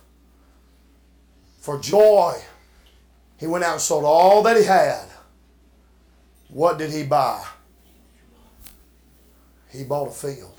[1.59, 2.41] For joy,
[3.37, 5.05] He went out and sold all that He had.
[6.47, 7.45] What did He buy?
[9.69, 10.55] He bought a field.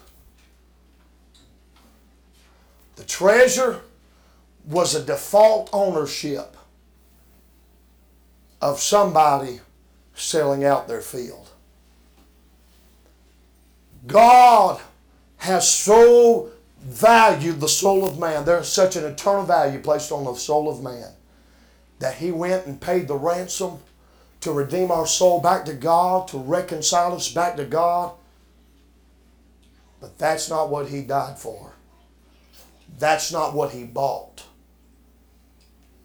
[2.96, 3.80] The treasure
[4.66, 6.56] was a default ownership
[8.60, 9.60] of somebody
[10.14, 11.48] selling out their field.
[14.06, 14.80] God
[15.38, 18.44] has so valued the soul of man.
[18.44, 21.12] There's such an eternal value placed on the soul of man
[21.98, 23.78] that he went and paid the ransom
[24.40, 28.12] to redeem our soul back to God, to reconcile us back to God.
[30.00, 31.74] But that's not what he died for.
[32.98, 34.44] That's not what he bought.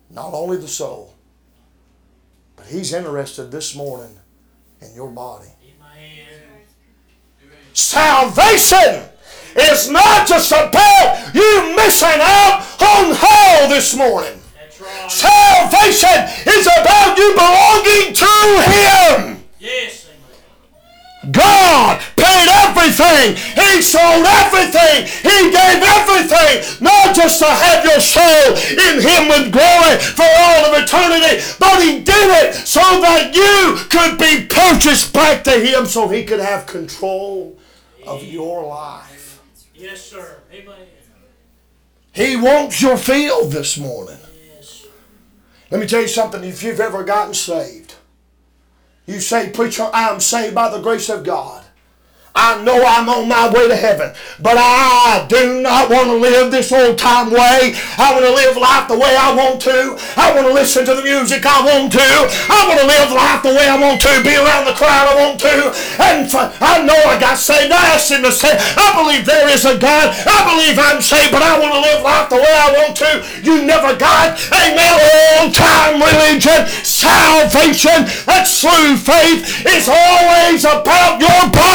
[0.09, 1.13] Not only the soul,
[2.55, 4.17] but he's interested this morning
[4.81, 5.49] in your body.
[7.73, 9.03] Salvation
[9.55, 14.39] is not just about you missing out on hell this morning.
[14.79, 15.11] Right.
[15.11, 18.33] Salvation is about you belonging to
[18.71, 19.43] Him.
[19.59, 19.94] Yes.
[21.31, 23.35] God paid everything.
[23.35, 25.05] He sold everything.
[25.05, 26.83] He gave everything.
[26.83, 31.81] Not just to have your soul in Him with glory for all of eternity, but
[31.81, 36.39] He did it so that you could be purchased back to Him so He could
[36.39, 37.57] have control
[38.05, 39.41] of your life.
[39.75, 40.41] Yes, sir.
[40.51, 40.87] Amen.
[42.15, 44.17] He wants your field this morning.
[44.55, 44.85] Yes.
[45.69, 46.45] Let me tell you something.
[46.45, 47.84] If you've ever gotten saved,
[49.05, 51.64] you say, Preacher, I'm saved by the grace of God.
[52.35, 54.11] I know I'm on my way to heaven,
[54.43, 57.79] but I do not want to live this old time way.
[57.95, 59.95] I want to live life the way I want to.
[60.19, 62.03] I want to listen to the music I want to.
[62.03, 65.15] I want to live life the way I want to, be around the crowd I
[65.15, 65.71] want to.
[66.03, 66.27] And
[66.59, 67.71] I know I got saved.
[67.71, 70.11] I asked him to say, I believe there is a God.
[70.11, 73.23] I believe I'm saved, but I want to live life the way I want to.
[73.47, 74.95] You never got, amen,
[75.39, 79.63] old time religion, salvation, that's true faith.
[79.63, 81.74] It's always about your body.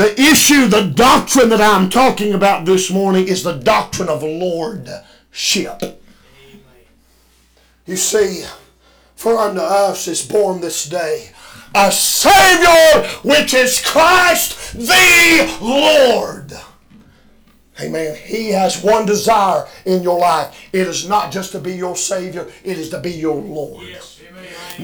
[0.00, 6.02] The issue, the doctrine that I'm talking about this morning is the doctrine of lordship.
[7.84, 8.46] You see,
[9.14, 11.32] for unto us is born this day
[11.74, 16.54] a Savior, which is Christ the Lord.
[17.78, 18.16] Amen.
[18.24, 20.70] He has one desire in your life.
[20.72, 23.86] It is not just to be your Savior, it is to be your Lord.
[23.86, 24.09] Yes.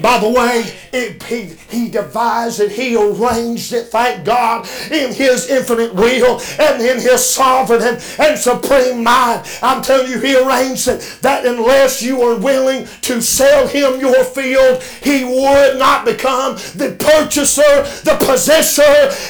[0.02, 5.48] By the way, it, he, he devised it, he arranged it, thank God, in his
[5.48, 9.46] infinite will and in his sovereign and, and supreme mind.
[9.62, 14.24] I'm telling you, he arranged it that unless you are willing to sell him your
[14.24, 17.62] field, he would not become the purchaser,
[18.04, 18.82] the possessor,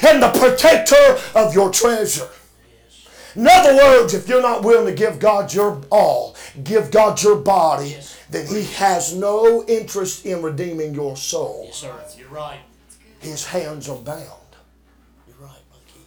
[0.06, 2.28] and the protector of your treasure.
[3.34, 7.36] In other words, if you're not willing to give God your all, give God your
[7.36, 7.96] body,
[8.30, 8.48] Yes.
[8.48, 11.64] then He has no interest in redeeming your soul.
[11.66, 11.94] Yes, sir.
[12.18, 12.60] You're right.
[13.20, 14.20] His hands are bound.
[15.26, 15.56] You're right,
[15.92, 16.02] Keith.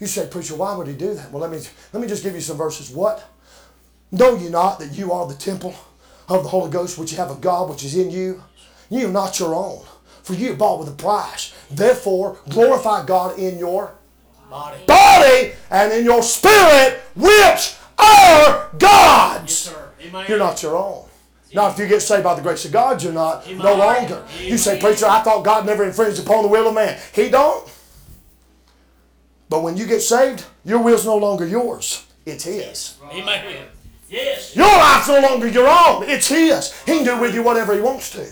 [0.00, 1.30] You say, preacher, why would he do that?
[1.30, 1.60] Well, let me
[1.92, 2.90] let me just give you some verses.
[2.90, 3.30] What?
[4.12, 5.74] Know ye not that you are the temple
[6.28, 8.42] of the Holy Ghost, which you have of God, which is in you?
[8.90, 9.82] You are not your own,
[10.22, 11.52] for you are bought with a price.
[11.70, 13.94] Therefore, glorify God in your
[14.48, 14.78] Body.
[14.86, 19.54] body and in your spirit, which are Yes, God's.
[19.56, 19.90] sir.
[20.28, 21.03] You're not your own.
[21.54, 23.78] Now, if you get saved by the grace of God, you're not no Amen.
[23.78, 24.24] longer.
[24.40, 27.00] You say, preacher, I thought God never infringed upon the will of man.
[27.12, 27.70] He don't.
[29.48, 32.06] But when you get saved, your will's no longer yours.
[32.26, 32.96] It's His.
[33.08, 33.66] Amen.
[34.08, 34.56] Yes.
[34.56, 36.08] Your life's no longer your own.
[36.08, 36.72] It's His.
[36.82, 38.26] He can do with you whatever He wants to.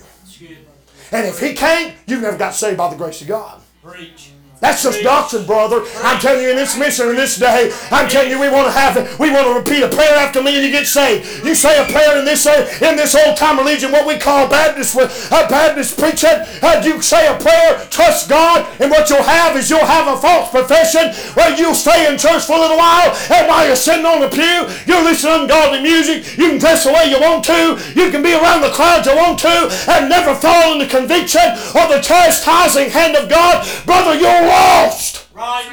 [1.13, 3.61] And if He can't, you've never got saved by the grace of God.
[3.85, 4.32] Preach.
[4.63, 5.83] That's just doctrine, brother.
[6.07, 8.71] I'm telling you in this mission in this day, I'm telling you we want to
[8.71, 9.19] have it.
[9.19, 11.45] We want to repeat a prayer after me and you get saved.
[11.45, 14.95] You say a prayer in this in this old time religion, what we call Baptist
[14.95, 15.11] uh,
[15.51, 16.47] Baptist preaching.
[16.63, 20.17] Uh, you say a prayer, trust God, and what you'll have is you'll have a
[20.23, 24.07] false profession where you'll stay in church for a little while, and while you're sitting
[24.07, 26.39] on the pew, you're listening to ungodly music.
[26.39, 27.83] You can dress the way you want to.
[27.99, 31.51] You can be around the crowd you want to, and never fall in the conviction
[31.75, 34.15] or the chastising hand of God, brother.
[34.15, 35.29] You're lost.
[35.35, 35.69] Right.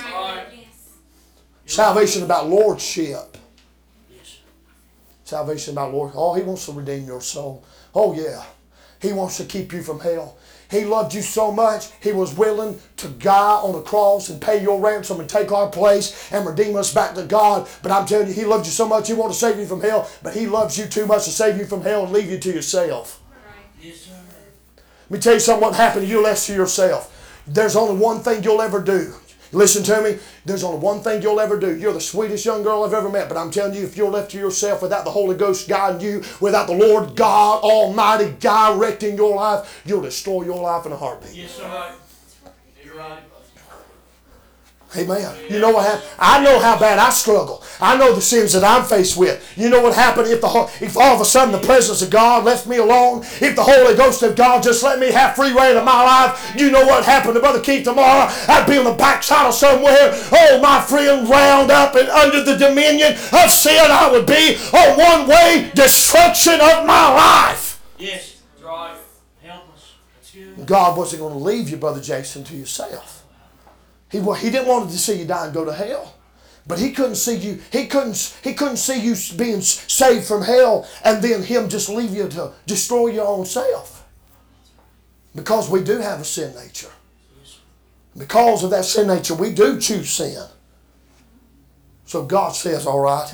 [0.54, 0.90] Yes.
[1.66, 3.38] Salvation about lordship.
[4.10, 4.40] Yes.
[5.24, 6.14] Salvation about Lord.
[6.16, 7.64] Oh, He wants to redeem your soul.
[7.94, 8.44] Oh, yeah.
[9.02, 10.38] He wants to keep you from hell.
[10.70, 14.62] He loved you so much, He was willing to die on a cross and pay
[14.62, 17.68] your ransom and take our place and redeem us back to God.
[17.82, 19.82] But I'm telling you, He loved you so much, He wanted to save you from
[19.82, 22.38] hell, but He loves you too much to save you from hell and leave you
[22.38, 23.20] to yourself.
[23.82, 24.12] Yes, sir.
[25.10, 27.16] Let me tell you something what happened to you left to yourself.
[27.50, 29.14] There's only one thing you'll ever do.
[29.52, 30.20] Listen to me.
[30.46, 31.76] There's only one thing you'll ever do.
[31.76, 34.32] You're the sweetest young girl I've ever met, but I'm telling you, if you're left
[34.32, 39.36] to yourself without the Holy Ghost guiding you, without the Lord God Almighty directing your
[39.36, 41.34] life, you'll destroy your life in a heartbeat.
[41.34, 41.94] Yes, sir.
[42.84, 43.29] You're right.
[44.98, 45.36] Amen.
[45.48, 46.10] You know what happened?
[46.18, 47.64] I know how bad I struggle.
[47.80, 49.54] I know the sins that I'm faced with.
[49.56, 50.48] You know what happened if the
[50.82, 53.22] if all of a sudden the presence of God left me alone?
[53.40, 56.56] If the Holy Ghost of God just let me have free reign of my life?
[56.58, 58.32] You know what happened to Brother Keith tomorrow?
[58.48, 60.10] I'd be on the backside of somewhere.
[60.32, 64.98] Oh, my friend, round up and under the dominion of sin, I would be on
[64.98, 67.80] one way destruction of my life.
[68.00, 68.42] Yes.
[68.64, 68.98] Right.
[69.44, 69.94] Help us.
[70.66, 73.19] God wasn't going to leave you, Brother Jason, to yourself.
[74.10, 76.16] He, wa- he didn't want to see you die and go to hell.
[76.68, 77.60] But he couldn't see you.
[77.72, 78.38] He couldn't.
[78.44, 82.52] He couldn't see you being saved from hell, and then him just leave you to
[82.68, 84.06] destroy your own self.
[85.36, 86.92] Because we do have a sin nature.
[88.18, 90.44] Because of that sin nature, we do choose sin.
[92.06, 93.34] So God says, All right,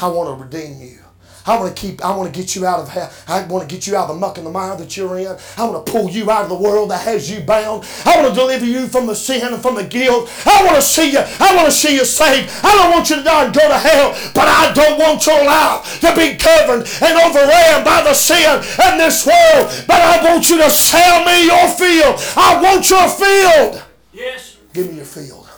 [0.00, 1.05] I want to redeem you.
[1.46, 3.10] I want to keep, I want to get you out of hell.
[3.28, 5.36] I want to get you out of the muck and the mire that you're in.
[5.56, 7.86] I want to pull you out of the world that has you bound.
[8.04, 10.28] I want to deliver you from the sin and from the guilt.
[10.44, 12.50] I want to see you, I want to see you saved.
[12.64, 15.44] I don't want you to die and go to hell, but I don't want your
[15.44, 19.70] life to be covered and overran by the sin and this world.
[19.86, 22.16] But I want you to sell me your field.
[22.36, 23.84] I want your field.
[24.12, 24.56] Yes.
[24.72, 25.48] Give me your field.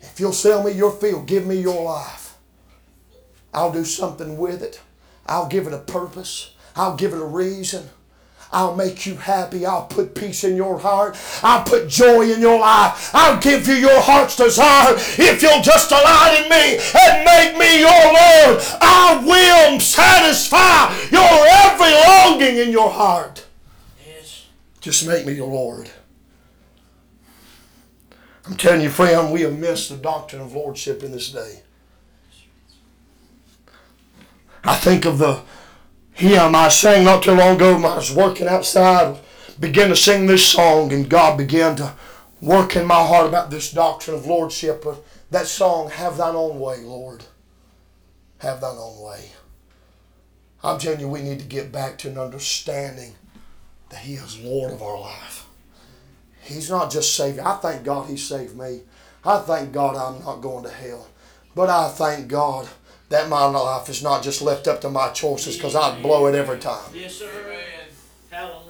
[0.00, 2.36] If you'll sell me your field, give me your life.
[3.52, 4.80] I'll do something with it.
[5.26, 6.54] I'll give it a purpose.
[6.76, 7.88] I'll give it a reason.
[8.54, 9.66] I'll make you happy.
[9.66, 11.16] I'll put peace in your heart.
[11.42, 13.10] I'll put joy in your life.
[13.12, 17.80] I'll give you your heart's desire if you'll just delight in me and make me
[17.80, 18.62] your Lord.
[18.80, 23.44] I will satisfy your every longing in your heart.
[24.06, 24.46] Yes.
[24.80, 25.90] Just make me your Lord.
[28.46, 31.63] I'm telling you, friend, we have missed the doctrine of lordship in this day.
[34.64, 35.42] I think of the
[36.12, 39.18] hymn I sang not too long ago when I was working outside,
[39.60, 41.92] began to sing this song, and God began to
[42.40, 44.86] work in my heart about this doctrine of lordship.
[44.86, 44.94] Uh,
[45.30, 47.24] that song, Have Thine Own Way, Lord.
[48.38, 49.30] Have Thine Own Way.
[50.62, 53.14] I'm telling you, we need to get back to an understanding
[53.90, 55.46] that He is Lord of our life.
[56.42, 57.42] He's not just Savior.
[57.46, 58.80] I thank God He saved me.
[59.24, 61.08] I thank God I'm not going to hell.
[61.54, 62.68] But I thank God
[63.08, 66.34] that my life is not just left up to my choices because I'd blow it
[66.34, 66.90] every time.
[66.94, 67.28] Yes, sir.
[68.30, 68.63] Hallelujah.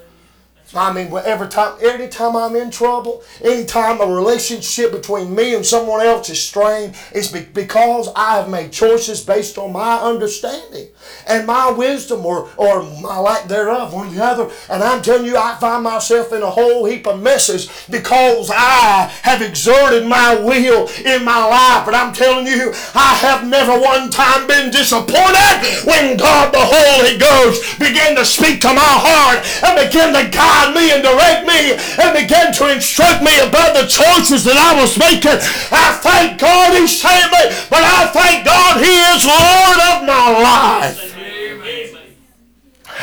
[0.77, 5.64] I mean, every time, every time I'm in trouble, anytime a relationship between me and
[5.64, 10.89] someone else is strained, it's be- because I have made choices based on my understanding
[11.29, 14.51] and my wisdom or, or my lack thereof, one or the other.
[14.68, 19.12] And I'm telling you, I find myself in a whole heap of messes because I
[19.22, 21.85] have exerted my will in my life.
[21.85, 27.18] But I'm telling you, I have never one time been disappointed when God the Holy
[27.18, 31.74] Ghost began to speak to my heart and began to guide me and direct me
[32.00, 35.42] and began to instruct me about the choices that I was making.
[35.74, 40.26] I thank God He saved me, but I thank God He is Lord of my
[40.40, 41.14] life.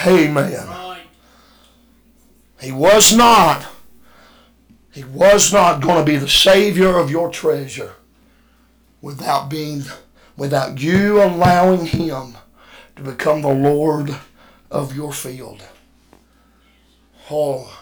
[0.08, 0.54] Amen.
[0.58, 1.08] Amen.
[2.62, 3.66] He was not.
[4.92, 7.94] He was not going to be the savior of your treasure
[9.02, 9.84] without being
[10.38, 12.36] without you allowing him
[12.96, 14.16] to become the Lord
[14.70, 15.64] of your field.
[17.34, 17.82] Oh,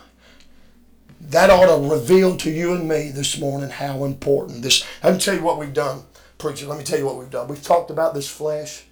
[1.20, 4.86] that ought to reveal to you and me this morning how important this.
[5.04, 6.04] Let me tell you what we've done,
[6.38, 6.68] preacher.
[6.68, 7.48] Let me tell you what we've done.
[7.48, 8.84] We've talked about this flesh,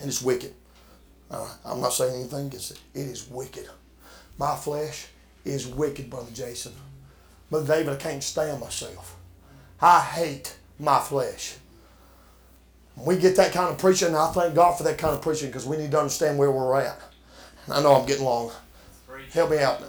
[0.00, 0.52] and it's wicked.
[1.30, 2.80] Uh, I'm not saying anything against it.
[2.94, 3.68] It is wicked.
[4.38, 5.06] My flesh
[5.44, 6.72] is wicked, Brother Jason.
[7.48, 9.14] Brother David, I can't stand myself.
[9.80, 11.58] I hate my flesh.
[12.96, 15.48] We get that kind of preaching, and I thank God for that kind of preaching
[15.48, 17.00] because we need to understand where we're at.
[17.70, 18.50] I know I'm getting long.
[19.32, 19.82] Help me out.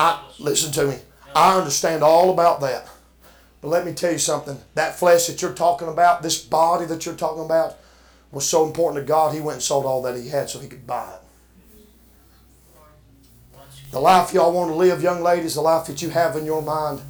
[0.00, 0.96] I, listen to me.
[1.34, 2.88] I understand all about that.
[3.60, 4.58] But let me tell you something.
[4.74, 7.76] That flesh that you're talking about, this body that you're talking about,
[8.30, 10.68] was so important to God, He went and sold all that He had so He
[10.68, 11.20] could buy it.
[13.90, 16.60] The life y'all want to live, young ladies, the life that you have in your
[16.60, 17.00] mind,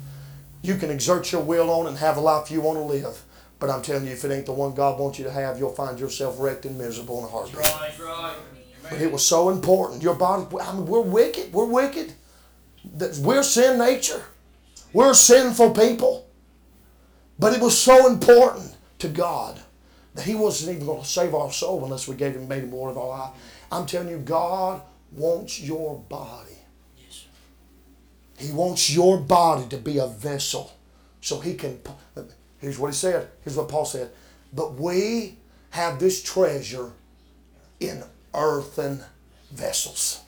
[0.62, 3.24] you can exert your will on and have the life you want to live.
[3.58, 5.74] But I'm telling you, if it ain't the one God wants you to have, you'll
[5.74, 7.58] find yourself wrecked and miserable in a heartbeat.
[7.58, 8.36] Right, right.
[8.90, 10.02] But it was so important.
[10.02, 11.52] Your body, I mean, we're wicked.
[11.52, 12.12] We're wicked.
[13.18, 14.22] We're sin nature.
[14.92, 16.26] We're sinful people.
[17.38, 19.60] But it was so important to God
[20.14, 22.72] that He wasn't even going to save our soul unless we gave Him, made Him
[22.72, 23.30] Lord of our life.
[23.70, 24.80] I'm telling you, God
[25.12, 26.56] wants your body.
[26.96, 27.26] Yes.
[28.38, 30.72] He wants your body to be a vessel
[31.20, 31.78] so he can.
[32.58, 33.28] Here's what he said.
[33.42, 34.10] Here's what Paul said.
[34.52, 35.36] But we
[35.70, 36.92] have this treasure
[37.78, 38.02] in
[38.38, 39.04] earthen
[39.50, 40.20] vessels,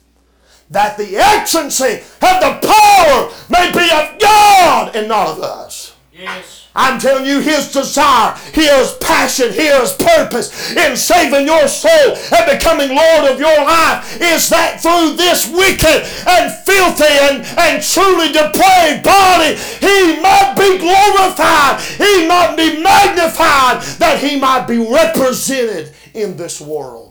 [0.71, 5.97] that the excellency of the power may be of God and not of us.
[6.13, 6.61] Yes.
[6.75, 12.95] I'm telling you, His desire, His passion, His purpose in saving your soul and becoming
[12.95, 19.03] Lord of your life is that through this wicked and filthy and, and truly depraved
[19.03, 26.37] body, He might be glorified, He might be magnified, that He might be represented in
[26.37, 27.10] this world.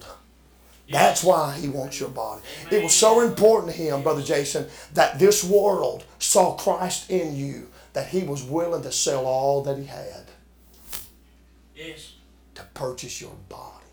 [0.89, 2.41] That's why he wants your body.
[2.71, 7.67] It was so important to him, Brother Jason, that this world saw Christ in you,
[7.93, 10.25] that he was willing to sell all that he had
[11.75, 12.13] Yes.
[12.55, 13.85] to purchase your body.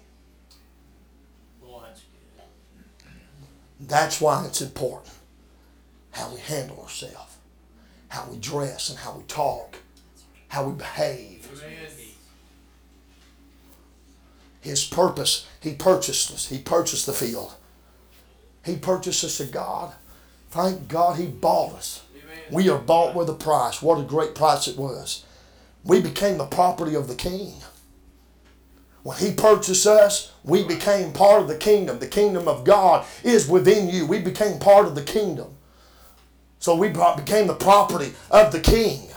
[1.61, 3.89] Boy, that's good.
[3.89, 5.13] That's why it's important
[6.13, 7.37] how we handle ourselves,
[8.09, 9.77] how we dress and how we talk,
[10.49, 11.47] how we behave.
[14.67, 16.49] His purpose, He purchased us.
[16.49, 17.55] He purchased the field.
[18.65, 19.93] He purchased us to God.
[20.51, 22.03] Thank God He bought us.
[22.51, 23.83] We are bought with a price.
[23.83, 25.25] What a great price it was.
[25.85, 27.55] We became the property of the King.
[29.03, 31.99] When He purchased us, we became part of the kingdom.
[31.99, 34.07] The kingdom of God is within you.
[34.07, 35.55] We became part of the kingdom.
[36.59, 39.09] So we became the property of the King.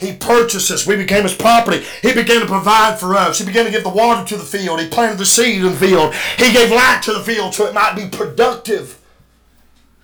[0.00, 0.86] He purchased us.
[0.86, 1.84] We became his property.
[2.00, 3.38] He began to provide for us.
[3.38, 4.80] He began to give the water to the field.
[4.80, 6.14] He planted the seed in the field.
[6.38, 8.98] He gave light to the field so it might be productive.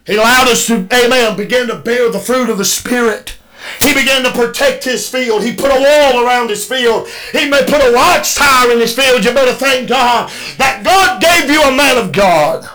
[0.07, 3.39] He allowed us to, amen, begin to bear the fruit of the Spirit.
[3.81, 5.43] He began to protect his field.
[5.43, 7.09] He put a wall around his field.
[7.33, 9.25] He may put a watchtower in his field.
[9.25, 12.69] You better thank God that God gave you a man of God.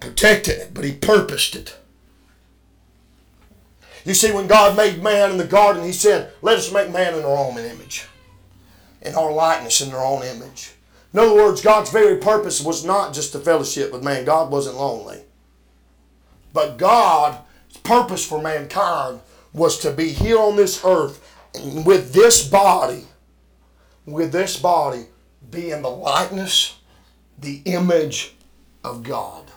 [0.00, 1.76] Protected it, but he purposed it.
[4.10, 7.14] You see, when God made man in the garden, He said, Let us make man
[7.14, 8.08] in our own image,
[9.02, 10.72] in our likeness, in our own image.
[11.12, 14.24] In other words, God's very purpose was not just to fellowship with man.
[14.24, 15.20] God wasn't lonely.
[16.52, 17.38] But God's
[17.84, 19.20] purpose for mankind
[19.52, 21.24] was to be here on this earth
[21.86, 23.04] with this body,
[24.06, 25.04] with this body,
[25.52, 26.80] be in the likeness,
[27.38, 28.34] the image
[28.82, 29.52] of God.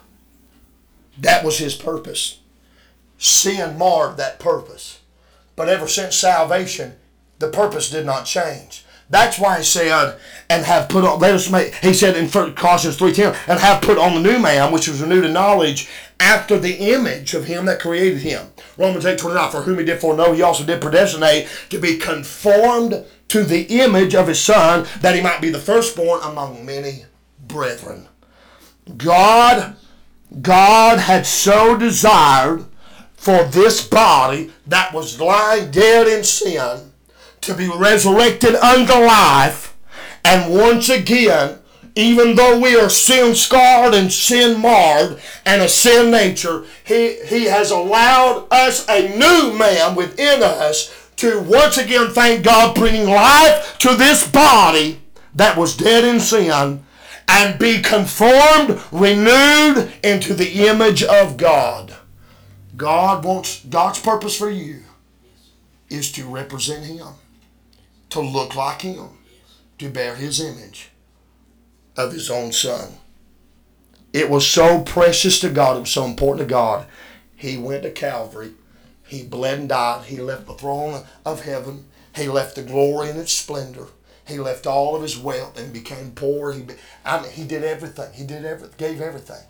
[1.18, 2.38] That was His purpose
[3.24, 5.00] sin marred that purpose.
[5.56, 6.96] But ever since salvation,
[7.40, 8.86] the purpose did not change.
[9.10, 10.18] That's why he said,
[10.50, 13.98] and have put on, let us make, he said in Colossians 3.10, and have put
[13.98, 15.88] on the new man, which was renewed in knowledge,
[16.20, 18.48] after the image of him that created him.
[18.78, 23.44] Romans 8.29, for whom he did foreknow, he also did predestinate to be conformed to
[23.44, 27.06] the image of his son, that he might be the firstborn among many
[27.46, 28.08] brethren.
[28.98, 29.76] God,
[30.42, 32.66] God had so desired
[33.24, 36.92] for this body that was lying dead in sin
[37.40, 39.78] to be resurrected unto life.
[40.26, 41.60] And once again,
[41.96, 47.46] even though we are sin scarred and sin marred and a sin nature, he, he
[47.46, 53.78] has allowed us a new man within us to once again thank God bringing life
[53.80, 55.00] to this body
[55.34, 56.84] that was dead in sin
[57.30, 61.96] and be conformed, renewed into the image of God.
[62.76, 64.82] God wants God's purpose for you
[65.90, 67.08] is to represent Him,
[68.10, 69.10] to look like Him,
[69.78, 70.90] to bear His image
[71.96, 72.94] of His own Son.
[74.12, 76.88] It was so precious to God, it was so important to God.
[77.36, 78.54] He went to Calvary,
[79.06, 83.20] He bled and died, He left the throne of heaven, He left the glory and
[83.20, 83.88] its splendor.
[84.26, 86.54] He left all of his wealth and became poor.
[86.54, 86.64] He,
[87.04, 88.14] I mean, he did everything.
[88.14, 89.44] He did everything, gave everything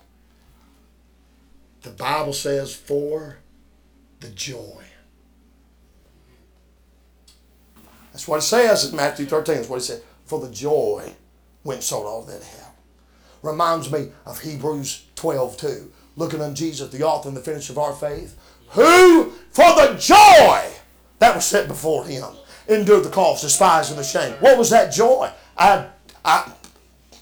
[1.84, 3.38] the Bible says, for
[4.20, 4.84] the joy.
[8.12, 9.56] That's what it says in Matthew 13.
[9.56, 10.02] That's what it said.
[10.26, 11.14] For the joy
[11.64, 12.76] went sold all that hell.
[13.42, 15.92] Reminds me of Hebrews 12 too.
[16.16, 18.38] Looking on Jesus, the author and the finisher of our faith,
[18.70, 20.72] who for the joy
[21.20, 22.24] that was set before him
[22.68, 24.34] endured the cross, despising the shame.
[24.40, 25.32] What was that joy?
[25.58, 25.88] I,
[26.24, 26.52] I,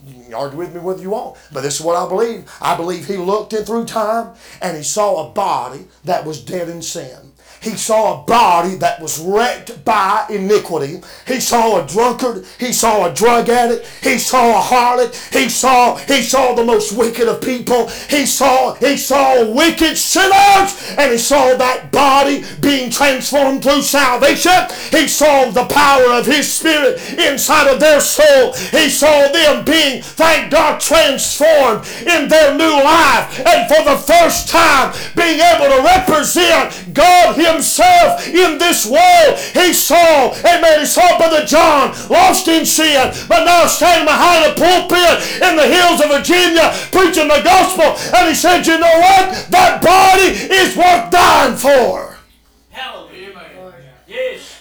[0.06, 2.52] you argue with me whether you want, but this is what I believe.
[2.62, 6.70] I believe he looked in through time and he saw a body that was dead
[6.70, 7.34] in sin.
[7.62, 11.00] He saw a body that was wrecked by iniquity.
[11.28, 12.44] He saw a drunkard.
[12.58, 13.86] He saw a drug addict.
[14.02, 15.14] He saw a harlot.
[15.32, 17.88] He saw he saw the most wicked of people.
[18.10, 24.66] He saw he saw wicked sinners, and he saw that body being transformed through salvation.
[24.90, 28.54] He saw the power of his spirit inside of their soul.
[28.72, 34.50] He saw them being, thank God, transformed in their new life, and for the first
[34.50, 39.40] time being able to represent God Himself himself in this world.
[39.54, 44.56] He saw, amen, he saw Brother John lost in sin, but now standing behind a
[44.56, 47.96] pulpit in the hills of Virginia preaching the gospel.
[48.18, 49.48] And he said, you know what?
[49.50, 52.18] That body is worth dying for.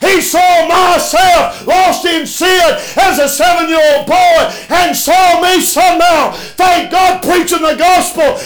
[0.00, 5.60] He saw myself lost in sin as a seven year old boy and saw me
[5.60, 8.36] somehow, thank God, preaching the gospel,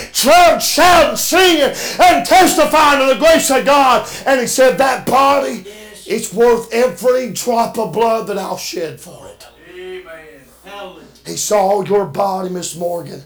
[0.58, 4.08] shouting, singing, and testifying to the grace of God.
[4.26, 5.64] And he said, That body,
[6.06, 9.46] it's worth every drop of blood that I'll shed for it.
[9.72, 11.04] Amen.
[11.24, 13.22] He saw your body, Miss Morgan,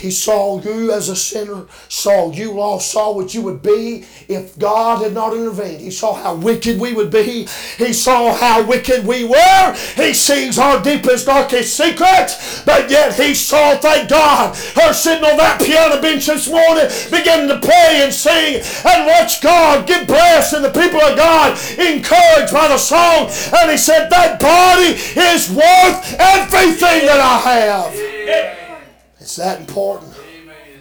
[0.00, 4.58] He saw you as a sinner, saw you lost, saw what you would be if
[4.58, 5.80] God had not intervened.
[5.80, 7.48] He saw how wicked we would be.
[7.76, 9.76] He saw how wicked we were.
[9.96, 12.62] He sees our deepest, darkest secrets.
[12.64, 17.48] But yet he saw, thank God, her sitting on that piano bench this morning, beginning
[17.48, 22.52] to pray and sing and watch God get blessed and the people of God encouraged
[22.52, 23.30] by the song.
[23.56, 28.57] And he said, That body is worth everything that I have.
[29.28, 30.14] It's that important.
[30.40, 30.80] Amen.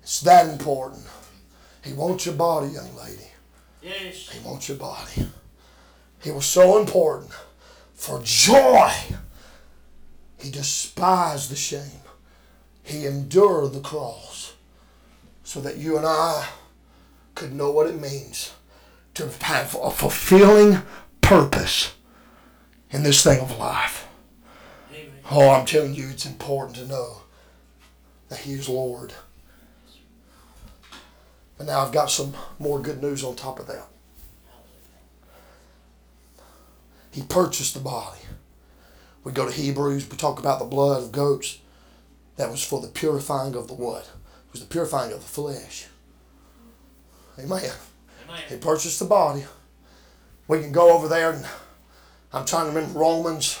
[0.00, 1.04] It's that important.
[1.84, 3.28] He wants your body, young lady.
[3.82, 4.30] Yes.
[4.30, 5.26] He wants your body.
[6.22, 7.32] He was so important.
[7.92, 8.90] For joy,
[10.38, 12.00] he despised the shame.
[12.82, 14.54] He endured the cross
[15.44, 16.48] so that you and I
[17.34, 18.54] could know what it means
[19.12, 20.80] to have a fulfilling
[21.20, 21.92] purpose
[22.90, 24.08] in this thing of life.
[24.94, 25.10] Amen.
[25.30, 27.20] Oh, I'm telling you, it's important to know
[28.28, 29.12] that He is Lord.
[31.58, 33.86] And now I've got some more good news on top of that.
[37.10, 38.20] He purchased the body.
[39.24, 41.58] We go to Hebrews, we talk about the blood of goats.
[42.36, 44.02] That was for the purifying of the what?
[44.04, 45.86] It was the purifying of the flesh.
[47.38, 47.70] Amen.
[48.48, 49.44] He purchased the body.
[50.46, 51.46] We can go over there and
[52.32, 53.58] I'm trying to remember Romans.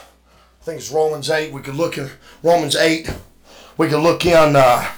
[0.60, 1.52] I think it's Romans 8.
[1.52, 2.10] We could look in
[2.42, 3.10] Romans 8.
[3.78, 4.88] We can look in, uh,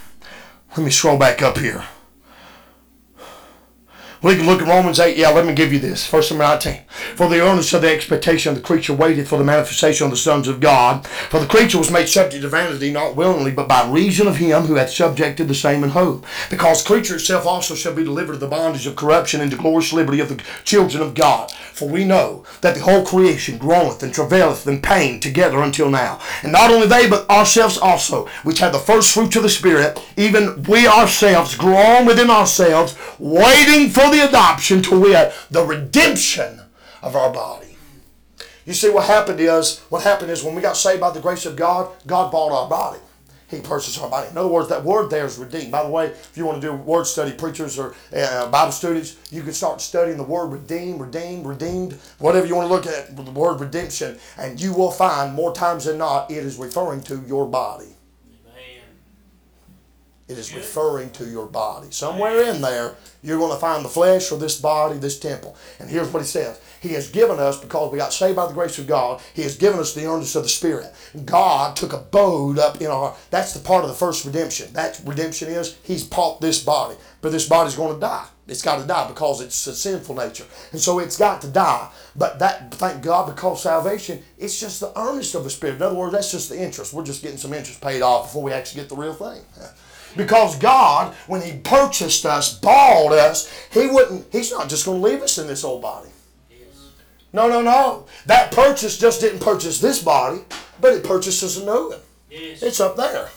[0.76, 1.85] let me scroll back up here.
[4.21, 5.16] We can look at Romans 8.
[5.16, 6.05] Yeah, let me give you this.
[6.09, 6.81] Verse number 19.
[7.14, 10.16] For the earnest of the expectation of the creature waited for the manifestation of the
[10.16, 11.07] sons of God.
[11.07, 14.62] For the creature was made subject to vanity, not willingly, but by reason of him
[14.62, 16.27] who hath subjected the same in hope.
[16.51, 20.19] Because creature itself also shall be delivered of the bondage of corruption into glorious liberty
[20.19, 21.53] of the children of God.
[21.53, 26.19] For we know that the whole creation groaneth and travaileth in pain together until now.
[26.43, 29.97] And not only they, but ourselves also, which have the first fruits of the Spirit,
[30.16, 36.61] even we ourselves groan within ourselves, waiting for the adoption to wit, the redemption
[37.03, 37.77] of our body.
[38.67, 41.47] You see, what happened is, what happened is when we got saved by the grace
[41.47, 43.01] of God, God bought our body.
[43.49, 44.29] He purchased our body.
[44.29, 45.73] In other words, that word there is redeemed.
[45.73, 49.17] By the way, if you want to do word study, preachers or uh, Bible students,
[49.31, 53.17] you can start studying the word redeemed, redeemed, redeemed, whatever you want to look at
[53.17, 57.23] the word redemption, and you will find more times than not it is referring to
[57.27, 57.97] your body.
[60.29, 61.89] It is referring to your body.
[61.91, 65.57] Somewhere in there, you're going to find the flesh or this body, this temple.
[65.81, 68.53] And here's what he says He has given us, because we got saved by the
[68.53, 70.93] grace of God, He has given us the earnest of the Spirit.
[71.24, 73.16] God took abode up in our.
[73.31, 74.72] That's the part of the first redemption.
[74.74, 76.97] That redemption is He's bought this body.
[77.22, 78.26] But this body's going to die.
[78.47, 80.45] It's got to die because it's a sinful nature.
[80.72, 81.91] And so it's got to die.
[82.14, 85.76] But that, thank God, because salvation, it's just the earnest of the Spirit.
[85.76, 86.93] In other words, that's just the interest.
[86.93, 89.41] We're just getting some interest paid off before we actually get the real thing.
[90.17, 95.07] Because God, when He purchased us, bought us, He wouldn't, He's not just going to
[95.07, 96.09] leave us in this old body.
[97.33, 98.07] No, no, no.
[98.27, 100.41] That purchase just didn't purchase this body,
[100.81, 101.99] but it purchases a new one.
[102.31, 102.63] Yes.
[102.63, 103.29] It's up there.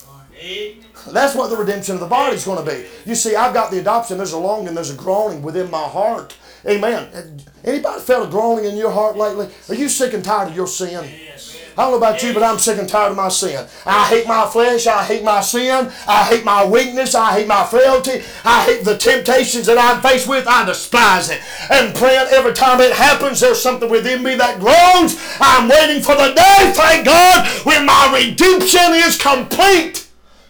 [1.12, 2.86] That's what the redemption of the body is going to be.
[3.06, 4.18] You see, I've got the adoption.
[4.18, 4.74] There's a longing.
[4.74, 6.36] There's a groaning within my heart.
[6.66, 7.42] Amen.
[7.64, 9.50] Anybody felt a groaning in your heart lately?
[9.70, 11.10] Are you sick and tired of your sin?
[11.26, 11.51] Yes.
[11.78, 13.66] I don't know about you, but I'm sick and tired of my sin.
[13.86, 14.88] I hate my flesh.
[14.88, 15.92] I hate my sin.
[16.08, 17.16] I hate my weakness.
[17.16, 18.24] I hate my frailty.
[18.44, 20.48] I hate the temptations that I'm faced with.
[20.48, 21.42] I despise it.
[21.70, 25.18] And praying every time it happens, there's something within me that groans.
[25.40, 30.08] I'm waiting for the day, thank God, when my redemption is complete.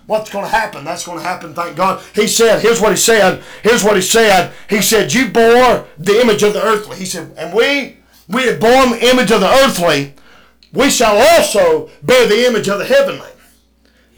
[0.07, 0.83] What's going to happen?
[0.83, 2.03] That's going to happen, thank God.
[2.13, 3.43] He said, here's what he said.
[3.63, 4.51] Here's what he said.
[4.69, 6.97] He said, You bore the image of the earthly.
[6.97, 7.97] He said, And we,
[8.27, 10.15] we have borne the image of the earthly
[10.73, 13.29] we shall also bear the image of the heavenly.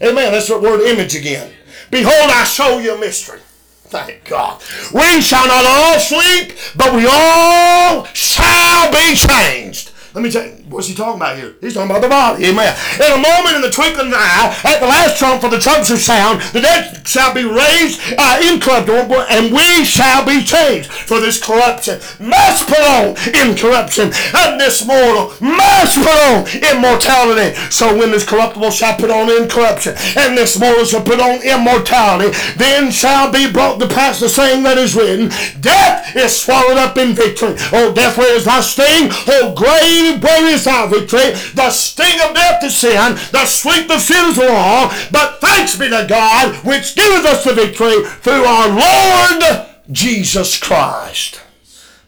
[0.02, 0.32] Amen.
[0.32, 1.52] That's the word image again.
[1.90, 3.40] Behold, I show you a mystery.
[3.84, 4.60] Thank God.
[4.92, 9.92] We shall not all sleep, but we all shall be changed.
[10.14, 11.56] Let me tell you, what's he talking about here?
[11.60, 12.46] He's talking about the body.
[12.46, 12.70] Amen.
[13.02, 15.58] In a moment, in the twinkling of an eye, at the last trump for the
[15.58, 20.86] trumpets of sound, the dead shall be raised uh, incorruptible, and we shall be changed.
[20.86, 27.58] For this corruption must put on incorruption, and this mortal must put on immortality.
[27.74, 32.30] So when this corruptible shall put on incorruption, and this mortal shall put on immortality,
[32.54, 36.96] then shall be brought to pass the saying that is written, Death is swallowed up
[36.98, 37.56] in victory.
[37.74, 39.10] Oh, death, where is thy sting?
[39.26, 41.32] Oh, grave, where is thy victory?
[41.54, 45.88] The sting of death is sin, the strength of sin is law, but thanks be
[45.88, 51.40] to God, which giveth us the victory through our Lord Jesus Christ.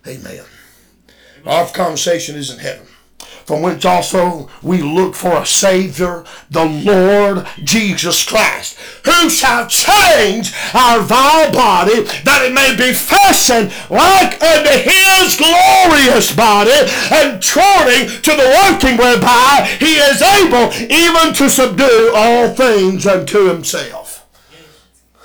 [0.07, 0.45] Amen.
[1.45, 2.86] Our conversation is in heaven.
[3.47, 10.53] From which also we look for a Savior, the Lord Jesus Christ, who shall change
[10.75, 16.75] our vile body that it may be fashioned like unto his glorious body,
[17.15, 23.47] and according to the working whereby he is able even to subdue all things unto
[23.47, 24.27] himself.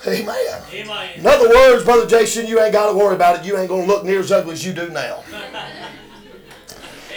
[0.05, 0.61] Amen.
[0.73, 1.09] Amen.
[1.15, 3.45] In other words, Brother Jason, you ain't got to worry about it.
[3.45, 5.23] You ain't going to look near as ugly as you do now.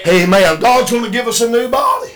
[0.06, 0.60] Amen.
[0.60, 2.12] God's going to give us a new body.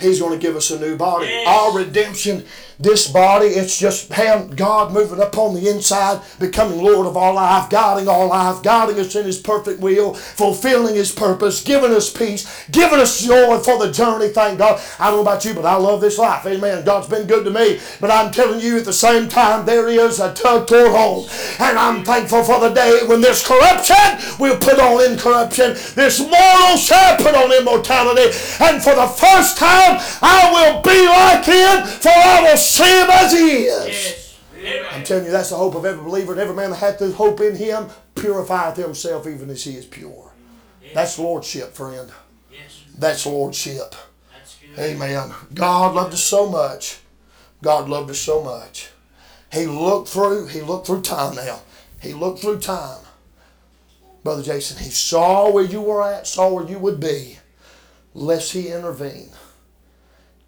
[0.00, 1.26] He's going to give us a new body.
[1.26, 1.46] Yes.
[1.46, 2.44] Our redemption,
[2.78, 7.70] this body, it's just God moving up on the inside, becoming Lord of our life,
[7.70, 12.66] guiding our life, guiding us in His perfect will, fulfilling His purpose, giving us peace,
[12.70, 14.28] giving us joy for the journey.
[14.28, 14.80] Thank God.
[14.98, 16.44] I don't know about you, but I love this life.
[16.46, 16.84] Amen.
[16.84, 17.80] God's been good to me.
[18.00, 21.28] But I'm telling you, at the same time, there is a tug toward home.
[21.60, 23.94] And I'm thankful for the day when this corruption
[24.38, 28.36] will put on incorruption, this mortal shall put on immortality.
[28.60, 33.32] And for the first time, I will be like Him, for I will Him as
[33.32, 34.36] He is.
[34.60, 34.90] Yes.
[34.92, 37.14] I'm telling you, that's the hope of every believer, and every man that hath this
[37.14, 40.32] hope in Him purifieth himself even as He is pure.
[40.94, 42.10] That's lordship, friend.
[42.50, 42.84] Yes.
[42.96, 43.94] That's lordship.
[44.32, 44.78] That's good.
[44.78, 45.34] Amen.
[45.52, 47.00] God loved us so much.
[47.62, 48.90] God loved us so much.
[49.52, 51.60] He looked through, he looked through time now.
[52.00, 53.00] He looked through time.
[54.22, 57.38] Brother Jason, he saw where you were at, saw where you would be,
[58.14, 59.30] lest he intervene.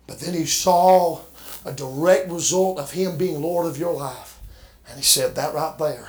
[0.07, 1.21] But then he saw
[1.67, 4.39] a direct result of him being Lord of your life.
[4.89, 6.09] And he said, That right there,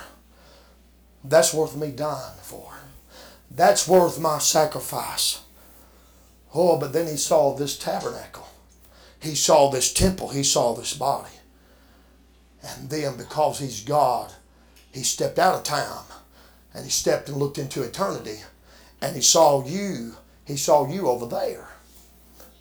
[1.24, 2.72] that's worth me dying for.
[3.50, 5.40] That's worth my sacrifice.
[6.54, 8.48] Oh, but then he saw this tabernacle.
[9.20, 10.28] He saw this temple.
[10.28, 11.32] He saw this body.
[12.62, 14.32] And then, because he's God,
[14.92, 16.04] he stepped out of time
[16.72, 18.38] and he stepped and looked into eternity.
[19.02, 20.14] And he saw you.
[20.44, 21.68] He saw you over there.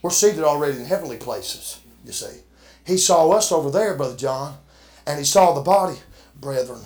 [0.01, 2.41] We're seated already in heavenly places, you see.
[2.87, 4.57] He saw us over there, Brother John,
[5.05, 5.97] and he saw the body.
[6.39, 6.81] Brethren,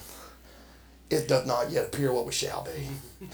[1.10, 3.28] it doth not yet appear what we shall be.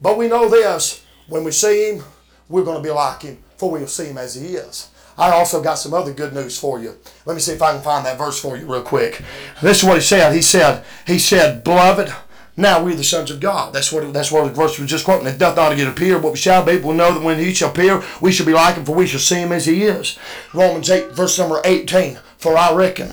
[0.00, 2.04] But we know this when we see him,
[2.48, 4.90] we're going to be like him, for we'll see him as he is.
[5.16, 6.96] I also got some other good news for you.
[7.24, 9.22] Let me see if I can find that verse for you real quick.
[9.62, 10.34] This is what he said.
[10.34, 12.12] He said, He said, Beloved,
[12.56, 13.72] now we're the sons of God.
[13.72, 15.26] That's what that's what the verse was just quoting.
[15.26, 17.70] It doth not yet appear what we shall be, we'll know that when he shall
[17.70, 20.18] appear, we shall be like him, for we shall see him as he is.
[20.52, 22.18] Romans 8, verse number 18.
[22.38, 23.12] For I reckon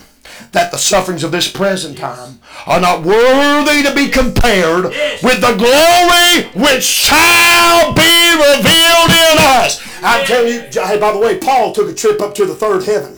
[0.52, 5.56] that the sufferings of this present time are not worthy to be compared with the
[5.58, 9.82] glory which shall be revealed in us.
[10.04, 12.84] I'm telling you, hey, by the way, Paul took a trip up to the third
[12.84, 13.18] heaven.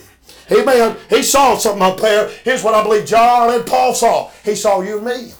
[0.52, 0.98] Amen.
[1.10, 2.30] He saw something up there.
[2.44, 4.30] Here's what I believe John and Paul saw.
[4.44, 5.34] He saw you and me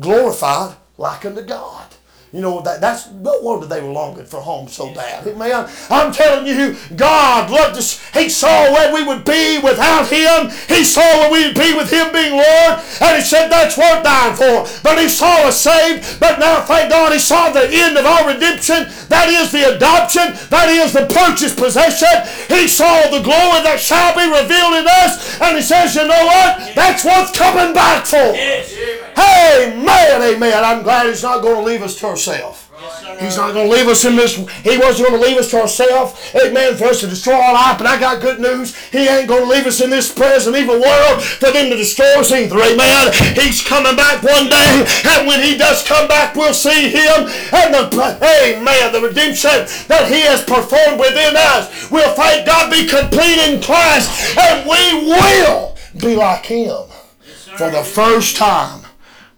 [0.00, 1.94] glorified like unto God.
[2.34, 5.24] You know that that's no wonder they were longing for home so bad.
[5.24, 5.70] Amen.
[5.88, 8.02] I'm telling you, God loved us.
[8.10, 10.50] He saw where we would be without Him.
[10.66, 14.02] He saw where we would be with Him being Lord, and He said that's worth
[14.02, 14.66] dying for.
[14.82, 16.18] But He saw us saved.
[16.18, 18.90] But now, thank God, He saw the end of our redemption.
[19.14, 20.34] That is the adoption.
[20.50, 22.26] That is the purchased possession.
[22.50, 26.26] He saw the glory that shall be revealed in us, and He says, you know
[26.26, 26.74] what?
[26.74, 28.34] That's worth coming back for.
[28.34, 28.74] Yes.
[29.16, 30.64] Amen, amen.
[30.64, 32.68] I'm glad He's not going to leave us to ourselves.
[32.80, 33.22] Yes.
[33.22, 34.34] He's not going to leave us in this.
[34.34, 36.34] He wasn't going to leave us to ourselves.
[36.34, 36.76] Amen.
[36.76, 37.78] For us to destroy our life.
[37.78, 38.76] But I got good news.
[38.90, 42.18] He ain't going to leave us in this present evil world for them to destroy
[42.18, 42.58] us either.
[42.58, 43.12] Amen.
[43.36, 44.84] He's coming back one day.
[45.06, 47.30] And when he does come back, we'll see him.
[47.54, 52.86] And the, amen, the redemption that he has performed within us We'll thank God, be
[52.86, 54.36] complete in Christ.
[54.38, 56.88] And we will be like him.
[57.24, 57.48] Yes.
[57.56, 58.83] For the first time,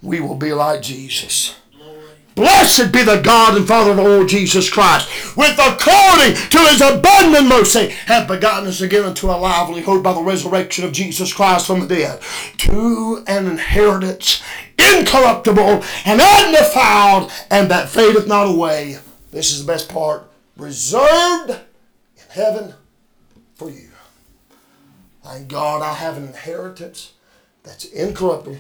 [0.07, 1.57] we will be like Jesus.
[2.37, 6.83] Blessed be the God and Father of our Lord Jesus Christ, with according to his
[6.83, 11.33] abundant mercy, hath begotten us again unto a lively hope by the resurrection of Jesus
[11.33, 12.21] Christ from the dead,
[12.59, 14.43] to an inheritance
[14.79, 18.99] incorruptible and undefiled, and that fadeth not away.
[19.31, 20.31] This is the best part.
[20.59, 22.75] Reserved in heaven
[23.55, 23.89] for you.
[25.25, 27.15] Thank God I have an inheritance
[27.63, 28.59] that's incorruptible,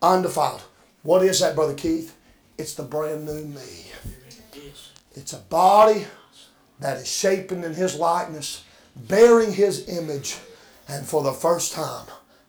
[0.00, 0.62] undefiled.
[1.02, 2.16] What is that, Brother Keith?
[2.56, 3.86] It's the brand new me.
[5.14, 6.06] It's a body
[6.80, 10.36] that is shapen in His likeness, bearing His image,
[10.88, 12.06] and for the first time,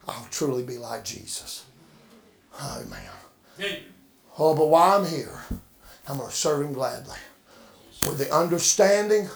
[0.08, 1.66] I'll truly be like Jesus.
[2.62, 3.00] Amen.
[4.38, 5.44] Oh, but while I'm here,
[6.08, 7.18] I'm going to serve Him gladly.
[8.08, 9.30] With the understanding,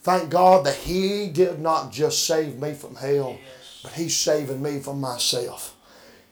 [0.00, 3.38] thank God that He did not just save me from hell,
[3.82, 5.71] but He's saving me from myself.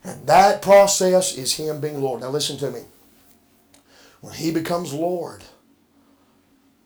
[0.05, 2.21] And that process is Him being Lord.
[2.21, 2.81] Now, listen to me.
[4.21, 5.45] When He becomes Lord,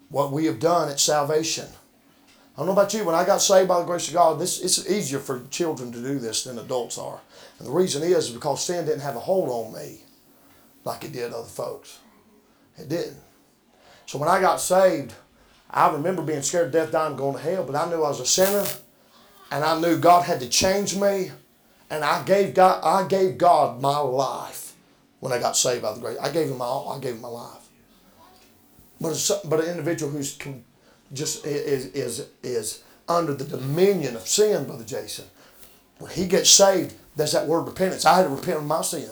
[0.09, 1.67] what we have done at salvation.
[2.55, 3.05] I don't know about you.
[3.05, 6.01] When I got saved by the grace of God, this it's easier for children to
[6.01, 7.21] do this than adults are.
[7.59, 10.03] And the reason is because sin didn't have a hold on me
[10.85, 11.99] like it did other folks.
[12.79, 13.19] It didn't.
[14.07, 15.15] So when I got saved,
[15.71, 17.65] I remember being scared to death, dying, going to hell.
[17.65, 18.65] But I knew I was a sinner,
[19.51, 21.33] and I knew God had to change me,
[21.95, 24.75] and I gave God I gave God my life
[25.21, 26.19] when I got saved by the grace.
[26.21, 26.93] I gave him my all.
[26.93, 27.69] I gave him my life.
[29.01, 30.39] But it's, but an individual who's
[31.13, 35.27] just is is is under the dominion of sin, brother Jason.
[35.99, 38.05] When he gets saved, there's that word repentance.
[38.05, 39.09] I had to repent of my sin.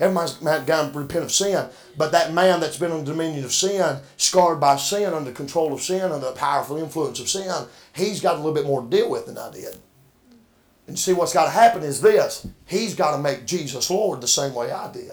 [0.00, 0.34] Everybody's
[0.66, 3.98] got to repent of sin, but that man that's been under the dominion of sin,
[4.16, 8.34] scarred by sin, under control of sin, under the powerful influence of sin, he's got
[8.34, 9.76] a little bit more to deal with than I did.
[10.86, 14.28] And see, what's got to happen is this: he's got to make Jesus Lord the
[14.28, 15.12] same way I did,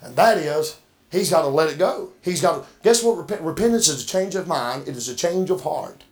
[0.00, 0.76] and that is
[1.10, 2.10] He's got to let it go.
[2.20, 3.16] He's got to guess what?
[3.16, 4.88] Repent, repentance is a change of mind.
[4.88, 6.04] It is a change of heart.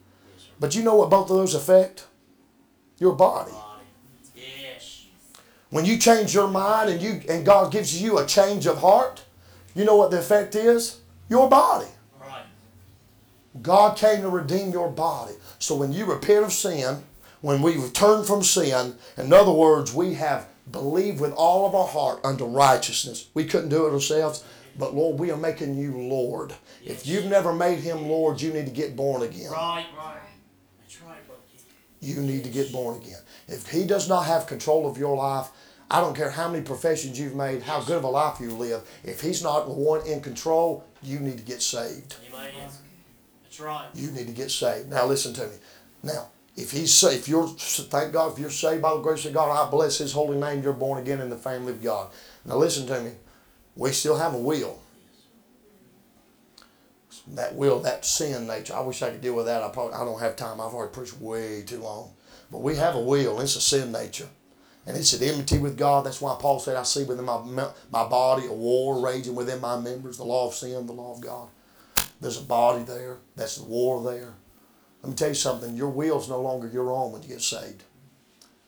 [0.61, 2.07] But you know what both of those affect?
[2.99, 3.51] Your body.
[3.51, 3.85] Body.
[4.37, 5.07] Yes.
[5.71, 9.25] When you change your mind and you and God gives you a change of heart,
[9.75, 11.01] you know what the effect is?
[11.29, 11.89] Your body.
[12.21, 12.45] Right.
[13.61, 15.35] God came to redeem your body.
[15.59, 17.03] So when you repent of sin,
[17.45, 21.87] when we return from sin, in other words, we have believed with all of our
[21.87, 23.29] heart unto righteousness.
[23.35, 24.43] We couldn't do it ourselves.
[24.79, 26.55] But Lord, we are making you Lord.
[26.83, 29.51] If you've never made him Lord, you need to get born again.
[29.51, 29.85] Right.
[29.95, 30.17] Right.
[30.81, 31.43] That's right, brother.
[32.01, 33.21] You need to get born again.
[33.47, 35.51] If he does not have control of your life,
[35.91, 38.89] I don't care how many professions you've made, how good of a life you live.
[39.05, 42.17] If he's not the one in control, you need to get saved.
[42.33, 42.71] Amen.
[43.43, 43.89] That's right.
[43.95, 44.89] You need to get saved.
[44.89, 45.57] Now listen to me.
[46.03, 49.51] Now, if he's if you're thank God if you're saved by the grace of God,
[49.51, 50.63] I bless His holy name.
[50.63, 52.11] You're born again in the family of God.
[52.45, 53.13] Now listen to me.
[53.75, 54.79] We still have a will.
[57.29, 58.75] That will, that sin nature.
[58.75, 59.63] I wish I could deal with that.
[59.63, 60.61] I probably I don't have time.
[60.61, 62.11] I've already preached way too long.
[62.53, 63.41] But we have a will.
[63.41, 64.29] It's a sin nature.
[64.87, 66.05] And it's at enmity with God.
[66.05, 67.41] That's why Paul said, I see within my,
[67.91, 71.23] my body a war raging within my members, the law of sin, the law of
[71.23, 71.49] God.
[72.21, 73.17] There's a body there.
[73.35, 74.35] That's the war there.
[75.05, 75.77] Let me tell you something.
[75.77, 77.83] Your will's no longer your own when you get saved.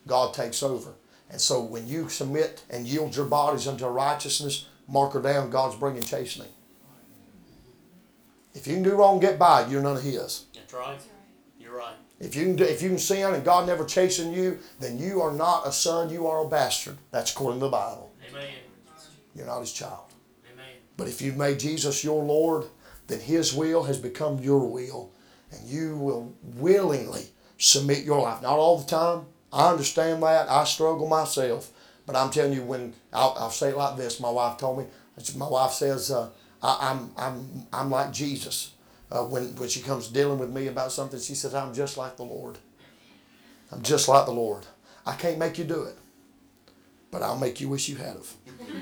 [0.07, 0.93] God takes over.
[1.30, 5.76] And so when you submit and yield your bodies unto righteousness, mark her down, God's
[5.76, 6.51] bringing chastening.
[8.53, 9.66] If you can do wrong, get by.
[9.66, 10.45] You're none of His.
[10.55, 11.01] That's right.
[11.59, 11.95] You're right.
[12.20, 15.22] If you can do, if you can sin and God never chasten you, then you
[15.22, 16.11] are not a son.
[16.11, 16.99] You are a bastard.
[17.12, 18.12] That's according to the Bible.
[18.28, 18.49] Amen.
[19.34, 20.12] You're not His child.
[20.53, 20.66] Amen.
[20.99, 22.66] But if you've made Jesus your Lord,
[23.07, 25.12] then His will has become your will,
[25.59, 27.27] and you will willingly
[27.59, 28.43] submit your life.
[28.43, 29.27] Not all the time.
[29.53, 30.51] I understand that.
[30.51, 31.71] I struggle myself.
[32.07, 34.85] But I'm telling you, when I'll, I'll say it like this, my wife told me.
[35.37, 36.29] My wife says, uh,
[36.63, 38.73] I, "I'm I'm I'm like Jesus."
[39.11, 42.17] Uh, when when she comes dealing with me about something, she says, "I'm just like
[42.17, 42.59] the Lord.
[43.73, 44.67] I'm just like the Lord.
[45.05, 45.97] I can't make you do it,
[47.11, 48.35] but I'll make you wish you had of."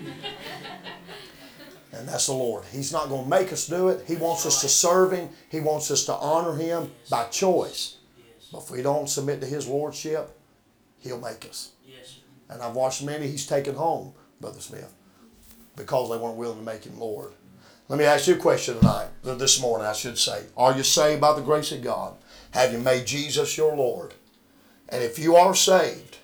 [1.97, 2.65] And that's the Lord.
[2.73, 4.05] He's not going to make us do it.
[4.07, 5.29] He wants us to serve Him.
[5.49, 7.99] He wants us to honor Him by choice.
[8.53, 10.37] But if we don't submit to His Lordship,
[10.99, 11.73] He'll make us.
[12.49, 14.93] And I've watched many He's taken home, Brother Smith,
[15.77, 17.33] because they weren't willing to make Him Lord.
[17.89, 20.45] Let me ask you a question tonight, or this morning, I should say.
[20.57, 22.15] Are you saved by the grace of God?
[22.53, 24.15] Have you made Jesus your Lord?
[24.89, 26.19] And if you are saved,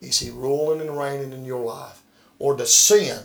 [0.00, 2.02] is He ruling and reigning in your life?
[2.38, 3.20] Or does sin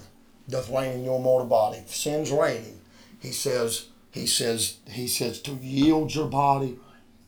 [0.50, 1.84] doth reign in your mortal body?
[1.88, 2.80] Sin's reigning,
[3.20, 6.78] He says, He says, He says to yield your body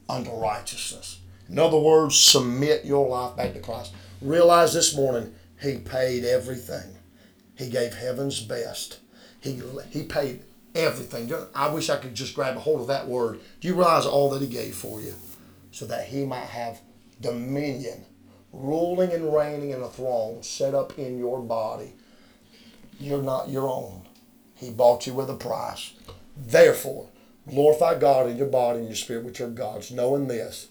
[0.09, 1.20] unto righteousness.
[1.49, 3.93] In other words, submit your life back to Christ.
[4.22, 6.95] Realize this morning, He paid everything.
[7.57, 8.99] He gave heaven's best.
[9.39, 9.61] He,
[9.91, 10.41] he paid
[10.74, 11.32] everything.
[11.53, 13.39] I wish I could just grab a hold of that word.
[13.61, 15.13] Do you realize all that He gave for you?
[15.72, 16.80] So that He might have
[17.22, 18.05] dominion,
[18.51, 21.93] ruling and reigning in a throne set up in your body.
[23.00, 24.08] You're not your own.
[24.56, 25.93] He bought you with a price.
[26.38, 27.08] Therefore,
[27.48, 30.68] glorify God in your body and your spirit, which are God's, knowing this,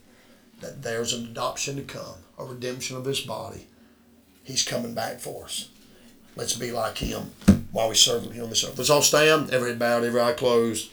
[0.60, 3.66] that there's an adoption to come, a redemption of this body.
[4.42, 5.68] He's coming back for us.
[6.36, 7.30] Let's be like Him
[7.72, 8.76] while we serve Him here on this earth.
[8.76, 10.90] Let's all stand, every head bowed, every eye closed.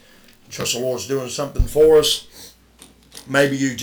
[0.49, 2.53] Trust the Lord's doing something for us.
[3.27, 3.75] Maybe you